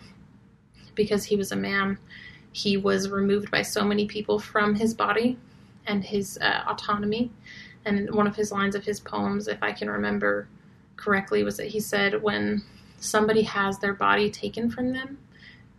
Because 0.95 1.25
he 1.25 1.35
was 1.35 1.51
a 1.51 1.55
man, 1.55 1.97
he 2.51 2.77
was 2.77 3.09
removed 3.09 3.51
by 3.51 3.61
so 3.61 3.83
many 3.83 4.05
people 4.05 4.39
from 4.39 4.75
his 4.75 4.93
body 4.93 5.37
and 5.87 6.03
his 6.03 6.37
uh, 6.39 6.63
autonomy. 6.67 7.31
And 7.85 8.13
one 8.13 8.27
of 8.27 8.35
his 8.35 8.51
lines 8.51 8.75
of 8.75 8.85
his 8.85 8.99
poems, 8.99 9.47
if 9.47 9.61
I 9.61 9.73
can 9.73 9.89
remember 9.89 10.47
correctly, 10.95 11.43
was 11.43 11.57
that 11.57 11.67
he 11.67 11.81
said, 11.81 12.21
"When 12.21 12.63
somebody 12.99 13.41
has 13.41 13.79
their 13.79 13.93
body 13.93 14.29
taken 14.29 14.69
from 14.69 14.93
them, 14.93 15.17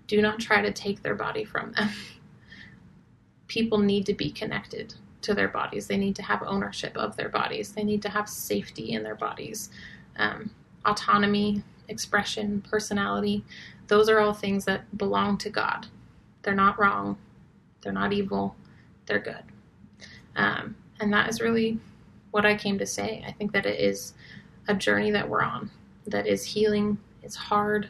do 0.08 0.20
not 0.20 0.40
try 0.40 0.60
to 0.60 0.72
take 0.72 1.02
their 1.02 1.14
body 1.14 1.44
from 1.44 1.72
them." 1.72 1.88
people 3.46 3.78
need 3.78 4.04
to 4.06 4.14
be 4.14 4.30
connected 4.30 4.94
to 5.24 5.34
their 5.34 5.48
bodies. 5.48 5.86
They 5.86 5.96
need 5.96 6.16
to 6.16 6.22
have 6.22 6.42
ownership 6.42 6.96
of 6.96 7.16
their 7.16 7.28
bodies. 7.28 7.72
They 7.72 7.84
need 7.84 8.02
to 8.02 8.08
have 8.08 8.28
safety 8.28 8.92
in 8.92 9.02
their 9.02 9.14
bodies. 9.14 9.70
Um, 10.16 10.50
autonomy, 10.84 11.62
expression, 11.88 12.62
personality, 12.68 13.44
those 13.88 14.08
are 14.08 14.20
all 14.20 14.32
things 14.32 14.64
that 14.64 14.96
belong 14.96 15.36
to 15.38 15.50
God. 15.50 15.86
They're 16.42 16.54
not 16.54 16.78
wrong. 16.78 17.18
They're 17.82 17.92
not 17.92 18.12
evil. 18.12 18.56
They're 19.06 19.18
good. 19.18 19.42
Um, 20.36 20.76
and 21.00 21.12
that 21.12 21.28
is 21.28 21.40
really 21.40 21.78
what 22.30 22.46
I 22.46 22.54
came 22.54 22.78
to 22.78 22.86
say. 22.86 23.24
I 23.26 23.32
think 23.32 23.52
that 23.52 23.66
it 23.66 23.78
is 23.80 24.14
a 24.68 24.74
journey 24.74 25.10
that 25.10 25.28
we're 25.28 25.42
on 25.42 25.70
that 26.06 26.26
is 26.26 26.44
healing. 26.44 26.98
It's 27.22 27.36
hard. 27.36 27.88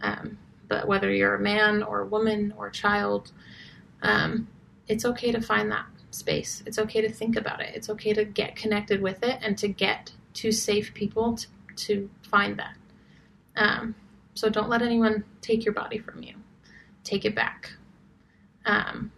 Um, 0.00 0.38
but 0.68 0.86
whether 0.86 1.10
you're 1.10 1.34
a 1.34 1.40
man 1.40 1.82
or 1.82 2.00
a 2.00 2.06
woman 2.06 2.54
or 2.56 2.68
a 2.68 2.72
child, 2.72 3.32
um, 4.02 4.48
it's 4.88 5.04
okay 5.04 5.32
to 5.32 5.40
find 5.40 5.70
that 5.70 5.86
space. 6.12 6.62
It's 6.66 6.78
okay 6.78 7.00
to 7.00 7.10
think 7.10 7.36
about 7.36 7.60
it. 7.60 7.74
It's 7.74 7.90
okay 7.90 8.12
to 8.12 8.24
get 8.24 8.54
connected 8.54 9.02
with 9.02 9.22
it 9.22 9.38
and 9.42 9.58
to 9.58 9.68
get 9.68 10.12
to 10.34 10.52
safe 10.52 10.94
people 10.94 11.36
to, 11.36 11.46
to 11.76 12.10
find 12.22 12.58
that. 12.58 12.76
Um, 13.56 13.94
so 14.34 14.48
don't 14.48 14.68
let 14.68 14.82
anyone 14.82 15.24
take 15.40 15.64
your 15.64 15.74
body 15.74 15.98
from 15.98 16.22
you. 16.22 16.34
Take 17.04 17.24
it 17.24 17.34
back. 17.34 17.72
Um, 18.64 19.10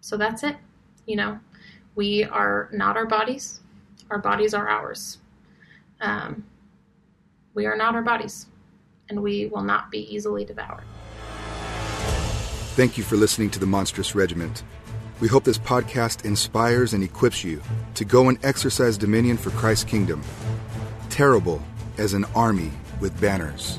so 0.00 0.16
that's 0.16 0.42
it. 0.44 0.56
You 1.06 1.16
know, 1.16 1.40
We 1.94 2.24
are 2.24 2.68
not 2.72 2.96
our 2.96 3.06
bodies, 3.06 3.60
our 4.10 4.18
bodies 4.18 4.54
are 4.54 4.68
ours. 4.68 5.18
Um, 6.00 6.44
we 7.54 7.66
are 7.66 7.76
not 7.76 7.94
our 7.94 8.02
bodies, 8.02 8.46
and 9.08 9.22
we 9.22 9.46
will 9.46 9.62
not 9.62 9.90
be 9.90 10.12
easily 10.14 10.44
devoured. 10.44 10.84
Thank 12.74 12.98
you 12.98 13.04
for 13.04 13.16
listening 13.16 13.50
to 13.50 13.60
the 13.60 13.66
Monstrous 13.66 14.16
Regiment. 14.16 14.64
We 15.20 15.28
hope 15.28 15.44
this 15.44 15.58
podcast 15.58 16.24
inspires 16.24 16.92
and 16.92 17.04
equips 17.04 17.44
you 17.44 17.62
to 17.94 18.04
go 18.04 18.28
and 18.28 18.44
exercise 18.44 18.98
dominion 18.98 19.36
for 19.36 19.50
Christ's 19.50 19.84
kingdom. 19.84 20.22
Terrible 21.08 21.62
as 21.98 22.14
an 22.14 22.24
army 22.34 22.72
with 23.00 23.18
banners. 23.20 23.78